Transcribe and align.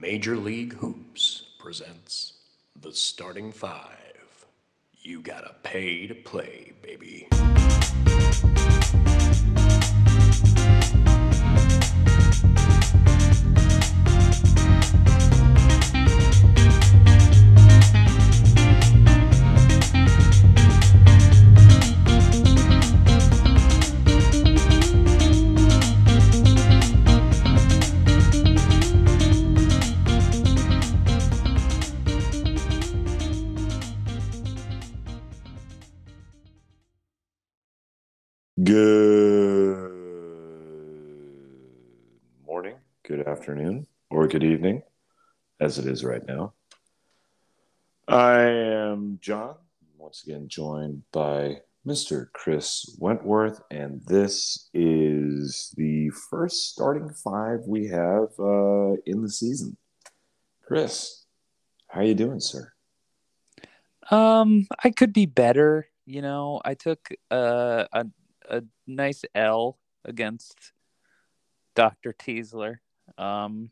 Major 0.00 0.36
League 0.36 0.74
Hoops 0.74 1.42
presents 1.58 2.34
the 2.80 2.92
starting 2.92 3.50
five. 3.50 4.46
You 4.92 5.20
gotta 5.20 5.56
pay 5.64 6.06
to 6.06 6.14
play, 6.14 6.72
baby. 6.82 7.26
Good 44.28 44.44
evening, 44.44 44.82
as 45.58 45.78
it 45.78 45.86
is 45.86 46.04
right 46.04 46.22
now. 46.26 46.52
I 48.06 48.40
am 48.42 49.18
John, 49.22 49.54
once 49.96 50.22
again 50.22 50.48
joined 50.48 51.02
by 51.12 51.62
Mr. 51.86 52.30
Chris 52.34 52.94
Wentworth, 52.98 53.62
and 53.70 54.02
this 54.04 54.68
is 54.74 55.72
the 55.78 56.10
first 56.10 56.68
starting 56.68 57.08
five 57.08 57.60
we 57.66 57.86
have 57.86 58.28
uh, 58.38 58.96
in 59.06 59.22
the 59.22 59.30
season. 59.30 59.78
Chris, 60.62 61.24
how 61.86 62.02
you 62.02 62.14
doing, 62.14 62.40
sir? 62.40 62.70
Um, 64.10 64.66
I 64.84 64.90
could 64.90 65.14
be 65.14 65.24
better. 65.24 65.88
You 66.04 66.20
know, 66.20 66.60
I 66.62 66.74
took 66.74 67.08
uh, 67.30 67.86
a 67.92 68.06
a 68.50 68.62
nice 68.86 69.24
L 69.34 69.78
against 70.04 70.72
Dr. 71.74 72.12
Teasler. 72.12 72.76
Um, 73.16 73.70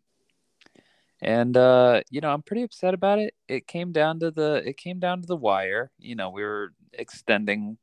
and 1.22 1.56
uh, 1.56 2.02
you 2.10 2.20
know, 2.20 2.30
I'm 2.32 2.42
pretty 2.42 2.62
upset 2.62 2.94
about 2.94 3.18
it. 3.18 3.34
It 3.48 3.66
came 3.66 3.92
down 3.92 4.20
to 4.20 4.30
the 4.30 4.62
it 4.66 4.76
came 4.76 4.98
down 4.98 5.22
to 5.22 5.26
the 5.26 5.36
wire. 5.36 5.90
You 5.98 6.14
know, 6.14 6.30
we 6.30 6.42
were 6.42 6.72
extending 6.92 7.78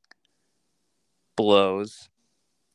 blows 1.36 2.10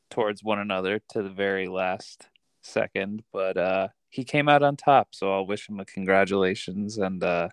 towards 0.09 0.43
one 0.43 0.59
another 0.59 0.99
to 1.09 1.23
the 1.23 1.29
very 1.29 1.67
last 1.67 2.27
second, 2.61 3.23
but 3.31 3.57
uh 3.57 3.87
he 4.09 4.23
came 4.23 4.49
out 4.49 4.63
on 4.63 4.75
top, 4.75 5.09
so 5.11 5.33
I'll 5.33 5.45
wish 5.45 5.69
him 5.69 5.79
a 5.79 5.85
congratulations 5.85 6.97
and 6.97 7.23
uh 7.23 7.49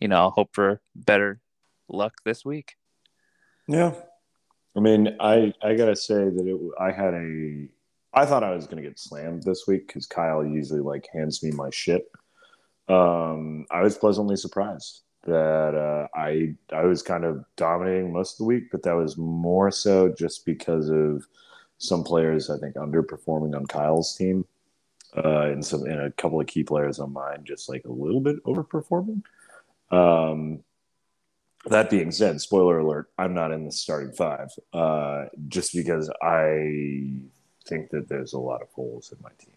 you 0.00 0.08
know, 0.08 0.16
I'll 0.16 0.30
hope 0.30 0.50
for 0.52 0.80
better 0.94 1.40
luck 1.88 2.14
this 2.24 2.44
week. 2.44 2.76
Yeah, 3.66 3.94
I 4.76 4.80
mean, 4.80 5.16
I 5.20 5.52
I 5.62 5.74
gotta 5.74 5.96
say 5.96 6.14
that 6.14 6.46
it. 6.46 6.60
I 6.80 6.90
had 6.90 7.14
a. 7.14 7.68
I 8.12 8.26
thought 8.26 8.44
I 8.44 8.54
was 8.54 8.66
gonna 8.66 8.82
get 8.82 8.98
slammed 8.98 9.42
this 9.42 9.64
week 9.66 9.86
because 9.86 10.06
Kyle 10.06 10.44
usually 10.44 10.80
like 10.80 11.08
hands 11.12 11.42
me 11.42 11.50
my 11.50 11.70
shit. 11.70 12.04
Um, 12.88 13.66
I 13.70 13.82
was 13.82 13.96
pleasantly 13.96 14.36
surprised 14.36 15.02
that 15.26 15.74
uh, 15.74 16.06
I 16.14 16.54
I 16.72 16.84
was 16.84 17.02
kind 17.02 17.24
of 17.24 17.44
dominating 17.56 18.12
most 18.12 18.34
of 18.34 18.38
the 18.38 18.44
week, 18.44 18.70
but 18.70 18.82
that 18.82 18.94
was 18.94 19.16
more 19.16 19.70
so 19.70 20.10
just 20.10 20.44
because 20.44 20.90
of 20.90 21.26
some 21.78 22.04
players 22.04 22.50
I 22.50 22.58
think 22.58 22.76
underperforming 22.76 23.56
on 23.56 23.66
Kyle's 23.66 24.14
team, 24.16 24.44
uh, 25.16 25.46
and 25.46 25.64
some 25.64 25.84
and 25.84 26.00
a 26.00 26.10
couple 26.12 26.40
of 26.40 26.46
key 26.46 26.62
players 26.62 26.98
on 26.98 27.12
mine 27.12 27.44
just 27.44 27.68
like 27.68 27.84
a 27.84 27.92
little 27.92 28.20
bit 28.20 28.42
overperforming. 28.44 29.22
Um, 29.90 30.62
that 31.66 31.88
being 31.88 32.10
said, 32.12 32.40
spoiler 32.40 32.78
alert, 32.78 33.10
I'm 33.16 33.32
not 33.32 33.52
in 33.52 33.64
the 33.64 33.72
starting 33.72 34.12
five 34.12 34.50
uh, 34.74 35.26
just 35.48 35.74
because 35.74 36.10
I 36.22 37.12
think 37.66 37.90
that 37.90 38.08
there's 38.08 38.34
a 38.34 38.38
lot 38.38 38.60
of 38.60 38.68
holes 38.72 39.12
in 39.12 39.18
my 39.22 39.30
team. 39.38 39.54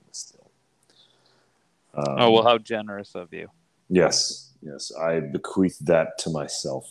Um, 1.98 2.16
oh, 2.18 2.32
well, 2.32 2.44
how 2.44 2.60
generous 2.60 3.16
of 3.16 3.34
you. 3.34 3.50
Yes, 3.90 4.54
yes. 4.62 4.92
I 4.96 5.20
bequeath 5.20 5.80
that 5.80 6.18
to 6.20 6.30
myself. 6.30 6.86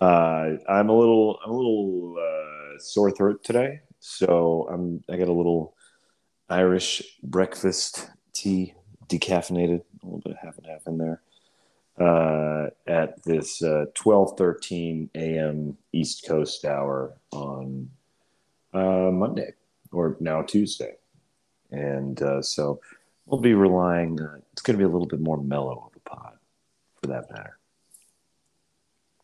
Uh, 0.00 0.56
I'm 0.68 0.90
a 0.90 0.96
little, 0.96 1.38
I'm 1.44 1.50
a 1.50 1.56
little 1.56 2.16
uh, 2.18 2.78
sore 2.78 3.10
throat 3.10 3.42
today, 3.42 3.80
so 4.00 4.68
I'm. 4.70 5.02
I 5.08 5.16
got 5.16 5.28
a 5.28 5.32
little 5.32 5.74
Irish 6.50 7.02
breakfast 7.22 8.10
tea, 8.34 8.74
decaffeinated, 9.08 9.80
a 10.02 10.04
little 10.04 10.20
bit 10.20 10.32
of 10.32 10.38
half 10.42 10.58
and 10.58 10.66
half 10.66 10.86
in 10.86 10.98
there 10.98 11.22
uh, 11.98 12.70
at 12.86 13.22
this 13.24 13.62
uh, 13.62 13.86
12:13 13.94 15.08
a.m. 15.14 15.76
East 15.92 16.26
Coast 16.26 16.64
hour 16.64 17.14
on 17.32 17.88
uh, 18.72 19.10
Monday 19.12 19.52
or 19.92 20.16
now 20.20 20.42
Tuesday, 20.42 20.94
and 21.70 22.20
uh, 22.22 22.42
so 22.42 22.80
we'll 23.26 23.40
be 23.40 23.54
relying. 23.54 24.20
Uh, 24.20 24.38
it's 24.52 24.62
going 24.62 24.78
to 24.78 24.78
be 24.78 24.84
a 24.84 24.92
little 24.92 25.06
bit 25.06 25.20
more 25.20 25.38
mellow 25.38 25.90
of 25.90 25.96
a 25.96 26.08
pod, 26.08 26.38
for 27.00 27.08
that 27.08 27.30
matter. 27.30 27.58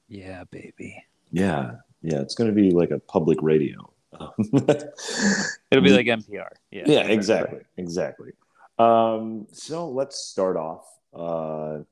Yeah, 0.09 0.45
baby. 0.51 1.05
Yeah, 1.31 1.77
yeah. 2.03 2.21
It's 2.21 2.35
going 2.35 2.51
to 2.51 2.55
be 2.55 2.71
like 2.71 2.91
a 2.91 2.99
public 2.99 3.39
radio. 3.43 3.93
It'll 4.21 5.85
be 5.85 5.91
like 5.91 6.07
NPR. 6.07 6.49
Yeah. 6.71 6.83
Yeah. 6.87 7.01
Exactly. 7.03 7.61
Exactly. 7.77 8.33
Um, 8.79 9.47
so 9.53 9.89
let's 9.89 10.19
start 10.19 10.57
off. 10.57 10.85
Uh, 11.15 11.85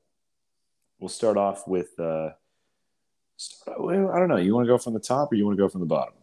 we'll 0.99 1.09
start 1.09 1.37
off 1.37 1.67
with. 1.67 1.97
Uh, 1.99 2.31
start, 3.37 3.79
I 3.79 4.19
don't 4.19 4.27
know. 4.27 4.37
You 4.37 4.53
want 4.53 4.65
to 4.65 4.73
go 4.73 4.77
from 4.77 4.93
the 4.93 4.99
top 4.99 5.31
or 5.31 5.35
you 5.35 5.45
want 5.45 5.57
to 5.57 5.63
go 5.63 5.69
from 5.69 5.81
the 5.81 5.87
bottom? 5.87 6.13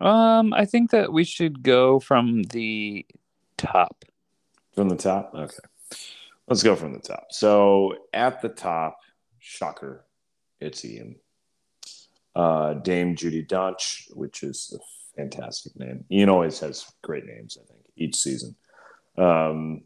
Um, 0.00 0.54
I 0.54 0.64
think 0.64 0.90
that 0.92 1.12
we 1.12 1.24
should 1.24 1.62
go 1.62 1.98
from 1.98 2.44
the 2.44 3.04
top. 3.56 4.04
From 4.74 4.88
the 4.88 4.96
top, 4.96 5.32
okay. 5.34 5.56
Let's 6.46 6.62
go 6.62 6.76
from 6.76 6.92
the 6.92 7.00
top. 7.00 7.26
So 7.30 7.94
at 8.12 8.40
the 8.40 8.48
top, 8.48 8.98
shocker, 9.38 10.04
it's 10.60 10.84
Ian. 10.84 11.16
Uh, 12.34 12.74
Dame 12.74 13.16
Judy 13.16 13.44
Dench, 13.44 14.04
which 14.14 14.42
is 14.42 14.74
a 14.74 15.18
fantastic 15.20 15.78
name. 15.78 16.04
Ian 16.10 16.28
always 16.28 16.60
has 16.60 16.86
great 17.02 17.26
names, 17.26 17.58
I 17.60 17.66
think, 17.66 17.84
each 17.96 18.16
season. 18.16 18.54
Um, 19.16 19.82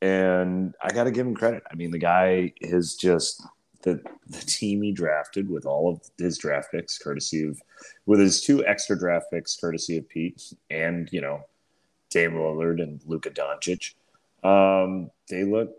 and 0.00 0.74
I 0.82 0.90
got 0.90 1.04
to 1.04 1.10
give 1.10 1.26
him 1.26 1.34
credit. 1.34 1.62
I 1.70 1.74
mean, 1.74 1.90
the 1.90 1.98
guy 1.98 2.52
is 2.60 2.96
just 2.96 3.42
the 3.82 4.02
the 4.28 4.38
team 4.38 4.82
he 4.82 4.92
drafted 4.92 5.48
with 5.48 5.66
all 5.66 5.92
of 5.92 6.00
his 6.18 6.38
draft 6.38 6.72
picks, 6.72 6.98
courtesy 6.98 7.44
of 7.44 7.60
with 8.06 8.18
his 8.18 8.42
two 8.42 8.64
extra 8.66 8.98
draft 8.98 9.26
picks, 9.30 9.56
courtesy 9.56 9.98
of 9.98 10.08
Pete, 10.08 10.54
and 10.70 11.08
you 11.12 11.20
know, 11.20 11.42
Dame 12.10 12.32
Lillard 12.32 12.82
and 12.82 13.00
Luka 13.06 13.30
Doncic. 13.30 13.94
Um, 14.42 15.10
they 15.28 15.44
look 15.44 15.74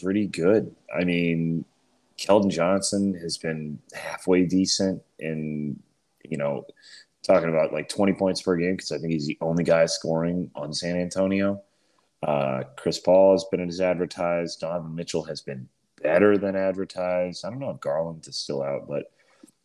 pretty 0.00 0.26
good. 0.26 0.74
I 0.94 1.04
mean, 1.04 1.64
Keldon 2.18 2.50
Johnson 2.50 3.14
has 3.14 3.38
been 3.38 3.78
halfway 3.94 4.44
decent, 4.44 5.02
and 5.18 5.80
you 6.28 6.36
know, 6.36 6.66
talking 7.22 7.48
about 7.48 7.72
like 7.72 7.88
twenty 7.88 8.12
points 8.12 8.42
per 8.42 8.56
game 8.56 8.76
because 8.76 8.92
I 8.92 8.98
think 8.98 9.12
he's 9.12 9.26
the 9.26 9.38
only 9.40 9.64
guy 9.64 9.86
scoring 9.86 10.50
on 10.54 10.72
San 10.72 10.96
Antonio. 10.96 11.62
Uh, 12.22 12.64
Chris 12.76 12.98
Paul 12.98 13.32
has 13.32 13.44
been 13.44 13.66
as 13.66 13.80
advertised. 13.80 14.60
Donovan 14.60 14.94
Mitchell 14.94 15.22
has 15.24 15.40
been 15.40 15.68
better 16.02 16.36
than 16.36 16.56
advertised. 16.56 17.44
I 17.44 17.50
don't 17.50 17.58
know 17.58 17.70
if 17.70 17.80
Garland 17.80 18.26
is 18.26 18.36
still 18.36 18.62
out, 18.62 18.86
but 18.88 19.10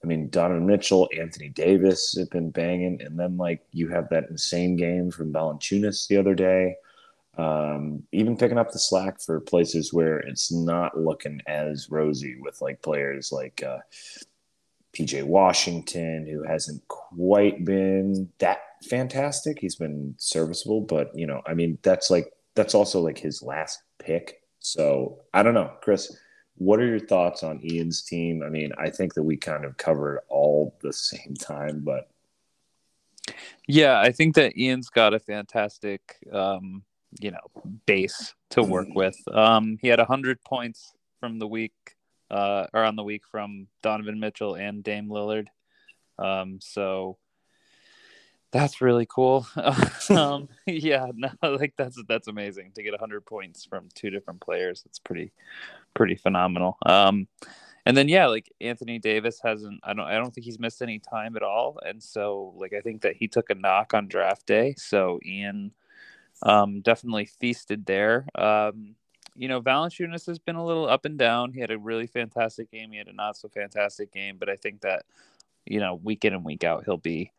I 0.04 0.08
mean, 0.08 0.30
Donovan 0.30 0.68
Mitchell, 0.68 1.10
Anthony 1.18 1.50
Davis 1.50 2.16
have 2.18 2.30
been 2.30 2.52
banging. 2.52 3.02
And 3.02 3.20
then, 3.20 3.38
like, 3.38 3.66
you 3.72 3.88
have 3.90 4.08
that 4.10 4.30
insane 4.30 4.76
game 4.76 5.10
from 5.10 5.34
Valanciunas 5.34 6.08
the 6.08 6.18
other 6.18 6.36
day. 6.36 6.76
Um, 7.38 8.04
even 8.12 8.38
picking 8.38 8.58
up 8.58 8.72
the 8.72 8.80
slack 8.80 9.22
for 9.22 9.40
places 9.42 9.94
where 9.94 10.20
it's 10.20 10.52
not 10.52 10.98
looking 10.98 11.42
as 11.48 11.90
rosy 11.90 12.38
with 12.40 12.62
like 12.62 12.82
players 12.82 13.32
like 13.32 13.62
uh, 13.62 13.80
PJ 14.94 15.24
Washington, 15.24 16.26
who 16.26 16.44
hasn't 16.44 16.88
quite 16.88 17.66
been 17.66 18.30
that 18.40 18.60
fantastic. 18.88 19.60
He's 19.60 19.76
been 19.76 20.16
serviceable, 20.18 20.82
but 20.82 21.12
you 21.18 21.28
know, 21.28 21.42
I 21.46 21.54
mean, 21.54 21.78
that's 21.82 22.10
like 22.10 22.32
that's 22.56 22.76
also 22.76 23.02
like 23.02 23.18
his 23.18 23.42
last 23.42 23.82
pick. 24.00 24.42
So 24.60 25.20
I 25.34 25.44
don't 25.44 25.54
know, 25.54 25.74
Chris. 25.82 26.18
What 26.58 26.80
are 26.80 26.88
your 26.88 27.00
thoughts 27.00 27.44
on 27.44 27.60
Ian's 27.70 28.02
team? 28.02 28.42
I 28.42 28.48
mean, 28.48 28.72
I 28.78 28.90
think 28.90 29.14
that 29.16 29.24
we 29.24 29.36
kind 29.36 29.66
of 29.66 29.76
covered 29.76 30.22
all 30.30 30.74
the 30.82 30.94
same 30.94 31.36
time, 31.38 31.82
but 31.84 32.10
yeah, 33.68 34.00
I 34.00 34.12
think 34.12 34.36
that 34.36 34.58
Ian's 34.58 34.90
got 34.90 35.14
a 35.14 35.20
fantastic, 35.20 36.18
um, 36.32 36.84
you 37.20 37.32
know, 37.32 37.74
base 37.86 38.34
to 38.52 38.64
work 38.64 38.88
with. 38.94 39.18
Um, 39.32 39.78
he 39.82 39.88
had 39.88 40.00
hundred 40.00 40.44
points 40.44 40.94
from 41.20 41.40
the 41.40 41.48
week, 41.48 41.74
uh, 42.30 42.68
or 42.74 42.84
on 42.84 42.96
the 42.96 43.04
week 43.04 43.24
from 43.30 43.68
Donovan 43.82 44.20
Mitchell 44.20 44.56
and 44.56 44.84
Dame 44.84 45.10
Lillard. 45.10 45.48
Um, 46.20 46.60
so 46.62 47.18
That's 48.56 48.80
really 48.80 49.06
cool. 49.06 49.46
um, 50.10 50.48
yeah, 50.66 51.08
no, 51.16 51.30
like 51.42 51.74
that's 51.78 52.02
that's 52.08 52.30
amazing 52.30 52.72
to 52.76 52.84
get 52.84 52.92
100 52.92 53.26
points 53.26 53.66
from 53.66 53.90
two 53.94 54.10
different 54.10 54.40
players. 54.40 54.84
It's 54.86 54.98
pretty 54.98 55.34
pretty 55.94 56.16
phenomenal. 56.16 56.78
Um, 56.86 57.28
and 57.86 57.98
then 57.98 58.08
yeah, 58.08 58.28
like 58.28 58.50
Anthony 58.62 58.98
Davis 58.98 59.42
hasn't. 59.44 59.82
I 59.84 59.94
don't. 59.94 60.06
I 60.06 60.14
don't 60.16 60.34
think 60.34 60.46
he's 60.46 60.58
missed 60.58 60.82
any 60.82 61.00
time 61.00 61.36
at 61.36 61.44
all. 61.44 61.80
And 61.86 62.02
so 62.02 62.54
like 62.56 62.72
I 62.74 62.80
think 62.80 63.02
that 63.02 63.18
he 63.18 63.28
took 63.28 63.50
a 63.50 63.56
knock 63.56 63.94
on 63.94 64.08
draft 64.08 64.46
day. 64.46 64.74
So 64.78 65.20
Ian 65.26 65.72
um, 66.46 66.80
definitely 66.82 67.26
feasted 67.26 67.86
there. 67.86 68.26
Um, 68.36 68.96
you 69.36 69.50
know, 69.50 69.62
Valanciunas 69.62 70.26
has 70.28 70.40
been 70.40 70.56
a 70.56 70.66
little 70.66 70.88
up 70.88 71.04
and 71.04 71.18
down. 71.18 71.52
He 71.52 71.60
had 71.60 71.72
a 71.72 71.78
really 71.78 72.08
fantastic 72.08 72.72
game. 72.72 72.92
He 72.92 72.98
had 72.98 73.08
a 73.08 73.14
not 73.14 73.36
so 73.36 73.50
fantastic 73.50 74.14
game, 74.14 74.38
but 74.40 74.50
I 74.50 74.56
think 74.56 74.80
that 74.82 75.04
you 75.66 75.80
know, 75.80 75.96
week 75.96 76.26
in 76.26 76.34
and 76.34 76.46
week 76.46 76.64
out, 76.64 76.86
he'll 76.86 76.98
be 76.98 77.32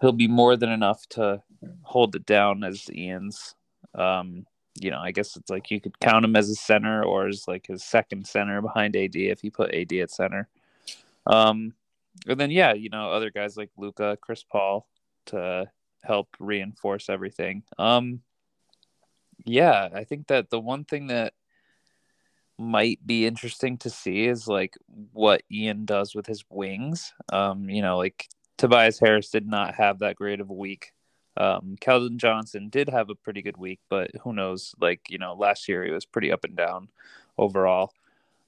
he'll 0.00 0.12
be 0.12 0.28
more 0.28 0.56
than 0.56 0.70
enough 0.70 1.06
to 1.10 1.42
hold 1.82 2.14
it 2.14 2.24
down 2.24 2.64
as 2.64 2.88
Ian's. 2.90 3.54
Um, 3.94 4.46
you 4.80 4.90
know, 4.90 5.00
I 5.00 5.10
guess 5.10 5.36
it's 5.36 5.50
like 5.50 5.70
you 5.70 5.80
could 5.80 5.98
count 6.00 6.24
him 6.24 6.36
as 6.36 6.48
a 6.48 6.54
center 6.54 7.04
or 7.04 7.26
as 7.26 7.46
like 7.48 7.66
his 7.66 7.84
second 7.84 8.26
center 8.26 8.62
behind 8.62 8.96
AD 8.96 9.16
if 9.16 9.40
he 9.40 9.50
put 9.50 9.74
AD 9.74 9.92
at 9.92 10.10
center. 10.10 10.48
Um, 11.26 11.74
and 12.26 12.38
then 12.38 12.50
yeah, 12.50 12.72
you 12.72 12.88
know, 12.88 13.10
other 13.10 13.30
guys 13.30 13.56
like 13.56 13.70
Luka, 13.76 14.16
Chris 14.20 14.42
Paul 14.44 14.86
to 15.26 15.68
help 16.02 16.28
reinforce 16.38 17.08
everything. 17.08 17.62
Um, 17.78 18.20
yeah, 19.44 19.88
I 19.94 20.04
think 20.04 20.26
that 20.28 20.50
the 20.50 20.60
one 20.60 20.84
thing 20.84 21.08
that 21.08 21.34
might 22.58 23.04
be 23.06 23.26
interesting 23.26 23.78
to 23.78 23.88
see 23.88 24.26
is 24.26 24.46
like 24.46 24.76
what 25.12 25.42
Ian 25.50 25.86
does 25.86 26.14
with 26.14 26.26
his 26.26 26.44
wings. 26.50 27.12
Um, 27.32 27.70
you 27.70 27.80
know, 27.80 27.96
like 27.96 28.28
Tobias 28.58 29.00
Harris 29.00 29.30
did 29.30 29.46
not 29.46 29.74
have 29.76 30.00
that 30.00 30.16
great 30.16 30.40
of 30.40 30.50
a 30.50 30.54
week. 30.54 30.92
Um, 31.36 31.76
Keldon 31.80 32.18
Johnson 32.18 32.68
did 32.68 32.90
have 32.90 33.08
a 33.08 33.14
pretty 33.14 33.40
good 33.40 33.56
week, 33.56 33.80
but 33.88 34.10
who 34.22 34.34
knows? 34.34 34.74
Like, 34.78 35.00
you 35.08 35.16
know, 35.16 35.34
last 35.34 35.68
year 35.68 35.84
he 35.84 35.90
was 35.90 36.04
pretty 36.04 36.30
up 36.30 36.44
and 36.44 36.54
down 36.54 36.88
overall. 37.38 37.94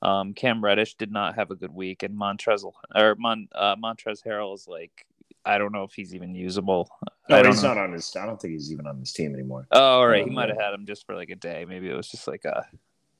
Um, 0.02 0.34
Cam 0.34 0.62
Reddish 0.62 0.96
did 0.96 1.10
not 1.10 1.36
have 1.36 1.50
a 1.50 1.54
good 1.54 1.72
week, 1.72 2.02
and 2.02 2.18
Montrezl 2.18 2.72
or 2.94 3.14
Mon, 3.14 3.48
uh, 3.54 3.76
Montrez 3.76 4.22
Harrell 4.26 4.54
is 4.54 4.66
like, 4.68 5.06
I 5.44 5.58
don't 5.58 5.72
know 5.72 5.82
if 5.82 5.92
he's 5.92 6.14
even 6.14 6.34
usable. 6.34 6.88
No, 7.28 7.42
he's 7.42 7.62
know. 7.62 7.74
not 7.74 7.78
on 7.78 7.92
his. 7.92 8.14
I 8.16 8.26
don't 8.26 8.40
think 8.40 8.52
he's 8.52 8.72
even 8.72 8.86
on 8.86 9.00
this 9.00 9.12
team 9.12 9.34
anymore. 9.34 9.66
Oh, 9.70 9.80
all 9.80 10.06
right. 10.06 10.24
He 10.24 10.30
might 10.30 10.48
have 10.48 10.60
had 10.60 10.74
him 10.74 10.86
just 10.86 11.06
for 11.06 11.14
like 11.14 11.30
a 11.30 11.36
day. 11.36 11.64
Maybe 11.68 11.88
it 11.88 11.94
was 11.96 12.08
just 12.08 12.28
like 12.28 12.44
a 12.44 12.66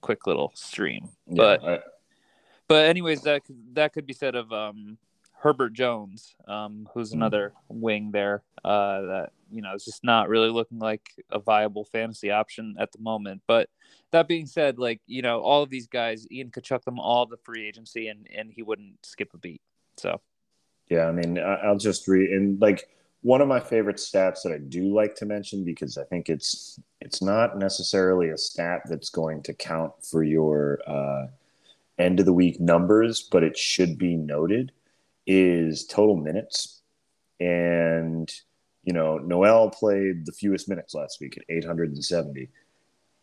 quick 0.01 0.27
little 0.27 0.53
stream. 0.55 1.09
Yeah, 1.27 1.37
but 1.37 1.65
I, 1.65 1.79
but 2.69 2.85
anyways, 2.87 3.23
that 3.23 3.43
that 3.73 3.93
could 3.93 4.07
be 4.07 4.13
said 4.13 4.35
of 4.35 4.53
um, 4.53 4.99
Herbert 5.43 5.73
Jones, 5.73 6.35
um, 6.47 6.89
who's 6.95 7.11
mm. 7.11 7.15
another 7.15 7.53
wing 7.69 8.11
there 8.13 8.43
uh, 8.65 9.01
that 9.03 9.33
you 9.51 9.63
know 9.63 9.75
is 9.75 9.85
just 9.85 10.05
not 10.05 10.29
really 10.29 10.51
looking 10.51 10.79
like 10.79 11.11
a 11.31 11.39
viable 11.39 11.85
fantasy 11.85 12.31
option 12.31 12.77
at 12.79 12.93
the 12.93 12.99
moment. 12.99 13.43
But 13.47 13.69
that 14.13 14.29
being 14.29 14.47
said, 14.47 14.79
like 14.79 15.01
you 15.07 15.23
know, 15.23 15.41
all 15.41 15.63
of 15.63 15.71
these 15.71 15.87
guys, 15.87 16.27
Ian 16.31 16.51
could 16.51 16.65
chuck 16.65 16.85
them 16.85 16.99
all 16.99 17.27
the 17.27 17.37
free 17.39 17.67
agency, 17.67 18.09
and 18.09 18.29
and 18.35 18.53
he 18.53 18.63
wouldn't 18.63 19.05
skip 19.05 19.35
a 19.35 19.39
beat. 19.39 19.63
So 19.97 20.21
yeah, 20.88 21.06
I 21.06 21.12
mean, 21.12 21.38
I'll 21.38 21.79
just 21.79 22.06
read 22.08 22.31
and 22.31 22.61
like 22.61 22.88
one 23.23 23.40
of 23.40 23.49
my 23.49 23.61
favorite 23.61 23.96
stats 23.96 24.43
that 24.43 24.52
I 24.52 24.58
do 24.58 24.94
like 24.94 25.14
to 25.17 25.26
mention 25.26 25.64
because 25.64 25.96
I 25.96 26.05
think 26.05 26.29
it's 26.29 26.81
it's 27.00 27.23
not 27.23 27.58
necessarily 27.58 28.31
a 28.31 28.37
stat 28.37 28.82
that's 28.87 29.11
going 29.11 29.43
to 29.44 29.55
count 29.55 29.93
for 30.05 30.23
your 30.23 30.81
uh, 30.87 31.26
end 31.99 32.20
of 32.20 32.26
the 32.26 32.32
week 32.32 32.61
numbers, 32.61 33.29
but 33.31 33.43
it 33.43 33.56
should 33.56 33.99
be 33.99 34.17
noted 34.17 34.73
is 35.26 35.87
total 35.87 36.17
minutes. 36.17 36.82
And, 37.40 38.32
you 38.85 38.93
know, 38.93 39.19
Noel 39.19 39.70
played 39.70 40.26
the 40.26 40.32
fewest 40.32 40.69
minutes 40.69 40.94
last 40.94 41.20
week 41.20 41.37
at 41.37 41.44
870. 41.49 42.49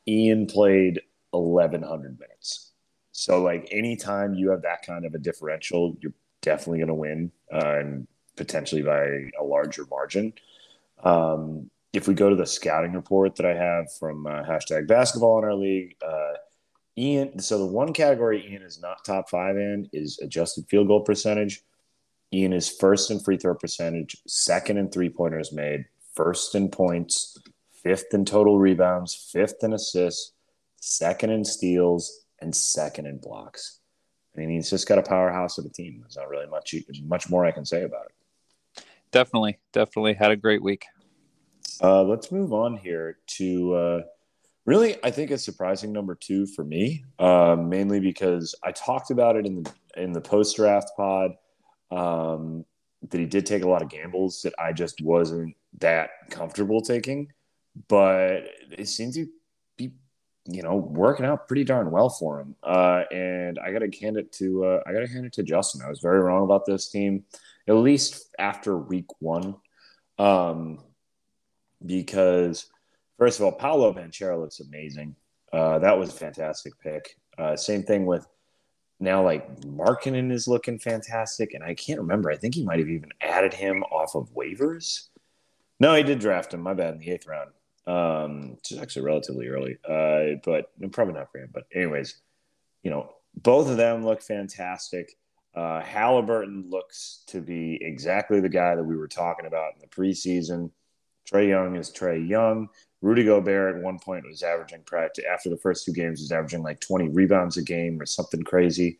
Ian 0.07 0.45
played 0.45 1.01
1,100 1.31 2.19
minutes. 2.19 2.71
So, 3.11 3.41
like, 3.41 3.67
anytime 3.71 4.33
you 4.33 4.49
have 4.51 4.61
that 4.61 4.85
kind 4.85 5.05
of 5.05 5.13
a 5.13 5.19
differential, 5.19 5.97
you're 5.99 6.13
definitely 6.41 6.79
going 6.79 6.87
to 6.87 6.93
win 6.93 7.31
uh, 7.53 7.79
and 7.79 8.07
potentially 8.35 8.81
by 8.81 9.03
a 9.39 9.43
larger 9.43 9.85
margin. 9.89 10.33
Um, 11.03 11.69
if 11.93 12.07
we 12.07 12.13
go 12.13 12.29
to 12.29 12.35
the 12.35 12.45
scouting 12.45 12.93
report 12.93 13.35
that 13.35 13.45
I 13.45 13.55
have 13.55 13.91
from 13.93 14.27
uh, 14.27 14.43
hashtag 14.43 14.87
basketball 14.87 15.39
in 15.39 15.43
our 15.45 15.55
league, 15.55 15.95
uh, 16.05 16.33
Ian, 16.97 17.39
so 17.39 17.57
the 17.57 17.65
one 17.65 17.93
category 17.93 18.45
Ian 18.45 18.61
is 18.61 18.81
not 18.81 19.05
top 19.05 19.29
five 19.29 19.55
in 19.55 19.89
is 19.93 20.19
adjusted 20.19 20.65
field 20.67 20.87
goal 20.87 21.01
percentage. 21.01 21.61
Ian 22.33 22.53
is 22.53 22.69
first 22.69 23.09
in 23.09 23.19
free 23.19 23.37
throw 23.37 23.55
percentage, 23.55 24.17
second 24.27 24.77
in 24.77 24.89
three 24.89 25.09
pointers 25.09 25.51
made, 25.51 25.85
first 26.13 26.53
in 26.55 26.69
points, 26.69 27.37
fifth 27.83 28.13
in 28.13 28.25
total 28.25 28.59
rebounds, 28.59 29.29
fifth 29.31 29.63
in 29.63 29.73
assists, 29.73 30.33
second 30.75 31.31
in 31.31 31.43
steals, 31.43 32.25
and 32.41 32.55
second 32.55 33.05
in 33.05 33.17
blocks. 33.17 33.78
I 34.35 34.39
mean, 34.39 34.49
he's 34.49 34.69
just 34.69 34.87
got 34.87 34.97
a 34.97 35.03
powerhouse 35.03 35.57
of 35.57 35.65
a 35.65 35.69
team. 35.69 35.99
There's 36.01 36.17
not 36.17 36.29
really 36.29 36.47
much 36.47 36.75
much 37.03 37.29
more 37.29 37.45
I 37.45 37.51
can 37.51 37.65
say 37.65 37.83
about 37.83 38.05
it. 38.05 38.83
Definitely, 39.11 39.57
definitely 39.73 40.13
had 40.13 40.31
a 40.31 40.35
great 40.35 40.61
week. 40.61 40.85
Uh, 41.81 42.03
let's 42.03 42.31
move 42.31 42.53
on 42.53 42.75
here 42.75 43.17
to 43.25 43.73
uh, 43.73 44.01
really, 44.65 44.97
I 45.03 45.11
think 45.11 45.31
a 45.31 45.37
surprising 45.37 45.91
number 45.91 46.15
two 46.15 46.45
for 46.45 46.63
me, 46.63 47.05
uh, 47.17 47.55
mainly 47.57 47.99
because 47.99 48.53
I 48.63 48.71
talked 48.71 49.11
about 49.11 49.35
it 49.35 49.45
in 49.45 49.63
the 49.63 49.71
in 49.97 50.13
the 50.13 50.21
post 50.21 50.55
draft 50.55 50.91
pod 50.95 51.31
um, 51.91 52.65
that 53.09 53.19
he 53.19 53.25
did 53.25 53.45
take 53.45 53.63
a 53.63 53.69
lot 53.69 53.81
of 53.81 53.89
gambles 53.89 54.41
that 54.43 54.53
I 54.59 54.73
just 54.73 55.01
wasn't 55.01 55.55
that 55.79 56.11
comfortable 56.29 56.81
taking, 56.81 57.31
but 57.87 58.43
it 58.71 58.87
seems 58.87 59.15
to 59.15 59.27
you 60.51 60.63
know, 60.63 60.75
working 60.75 61.25
out 61.25 61.47
pretty 61.47 61.63
darn 61.63 61.91
well 61.91 62.09
for 62.09 62.39
him. 62.39 62.55
Uh, 62.63 63.03
and 63.11 63.59
I 63.59 63.71
got 63.71 63.79
to 63.79 63.99
hand 63.99 64.17
it 64.17 64.31
to 64.33 64.65
uh, 64.65 64.83
I 64.85 64.93
got 64.93 65.01
to 65.01 65.07
hand 65.07 65.25
it 65.25 65.33
to 65.33 65.43
Justin. 65.43 65.81
I 65.85 65.89
was 65.89 65.99
very 65.99 66.19
wrong 66.19 66.43
about 66.43 66.65
this 66.65 66.89
team, 66.89 67.23
at 67.67 67.73
least 67.73 68.33
after 68.39 68.77
week 68.77 69.05
one, 69.19 69.55
um, 70.17 70.83
because 71.85 72.65
first 73.17 73.39
of 73.39 73.45
all, 73.45 73.51
Paolo 73.51 73.93
Banchero 73.93 74.39
looks 74.39 74.59
amazing. 74.59 75.15
Uh, 75.53 75.79
that 75.79 75.97
was 75.97 76.09
a 76.09 76.17
fantastic 76.17 76.73
pick. 76.79 77.15
Uh, 77.37 77.55
same 77.55 77.83
thing 77.83 78.05
with 78.05 78.25
now 78.99 79.23
like 79.23 79.61
Markkanen 79.61 80.31
is 80.31 80.47
looking 80.47 80.79
fantastic, 80.79 81.53
and 81.53 81.63
I 81.63 81.75
can't 81.75 81.99
remember. 81.99 82.31
I 82.31 82.37
think 82.37 82.55
he 82.55 82.63
might 82.63 82.79
have 82.79 82.89
even 82.89 83.11
added 83.21 83.53
him 83.53 83.83
off 83.83 84.15
of 84.15 84.33
waivers. 84.33 85.07
No, 85.79 85.95
he 85.95 86.03
did 86.03 86.19
draft 86.19 86.53
him. 86.53 86.61
My 86.61 86.73
bad 86.73 86.95
in 86.95 86.99
the 86.99 87.11
eighth 87.11 87.27
round, 87.27 87.51
um, 87.89 88.51
which 88.51 88.71
is 88.71 88.77
actually 88.77 89.01
relatively 89.01 89.47
early, 89.47 89.77
uh, 89.83 90.39
but 90.45 90.71
probably 90.91 91.15
not 91.15 91.31
for 91.31 91.39
him. 91.39 91.49
But 91.51 91.63
anyways, 91.73 92.21
you 92.83 92.91
know, 92.91 93.09
both 93.35 93.67
of 93.67 93.77
them 93.77 94.05
look 94.05 94.21
fantastic. 94.21 95.15
Uh, 95.55 95.81
Halliburton 95.81 96.65
looks 96.69 97.23
to 97.27 97.41
be 97.41 97.79
exactly 97.81 98.39
the 98.39 98.49
guy 98.49 98.75
that 98.75 98.83
we 98.83 98.95
were 98.95 99.07
talking 99.07 99.47
about 99.47 99.73
in 99.73 99.81
the 99.81 99.87
preseason. 99.87 100.69
Trae 101.27 101.49
Young 101.49 101.75
is 101.75 101.89
Trae 101.89 102.27
Young. 102.27 102.69
Rudy 103.01 103.23
Gobert 103.23 103.77
at 103.77 103.81
one 103.81 103.97
point 103.97 104.25
was 104.27 104.43
averaging 104.43 104.83
practice 104.83 105.25
after 105.31 105.49
the 105.49 105.57
first 105.57 105.85
two 105.85 105.93
games 105.93 106.19
was 106.19 106.31
averaging 106.31 106.61
like 106.61 106.79
20 106.81 107.09
rebounds 107.09 107.57
a 107.57 107.63
game 107.63 107.99
or 107.99 108.05
something 108.05 108.43
crazy. 108.43 108.99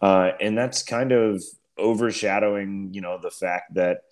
Uh, 0.00 0.30
and 0.40 0.56
that's 0.56 0.82
kind 0.82 1.12
of 1.12 1.42
overshadowing, 1.76 2.94
you 2.94 3.02
know, 3.02 3.18
the 3.20 3.30
fact 3.30 3.74
that 3.74 4.04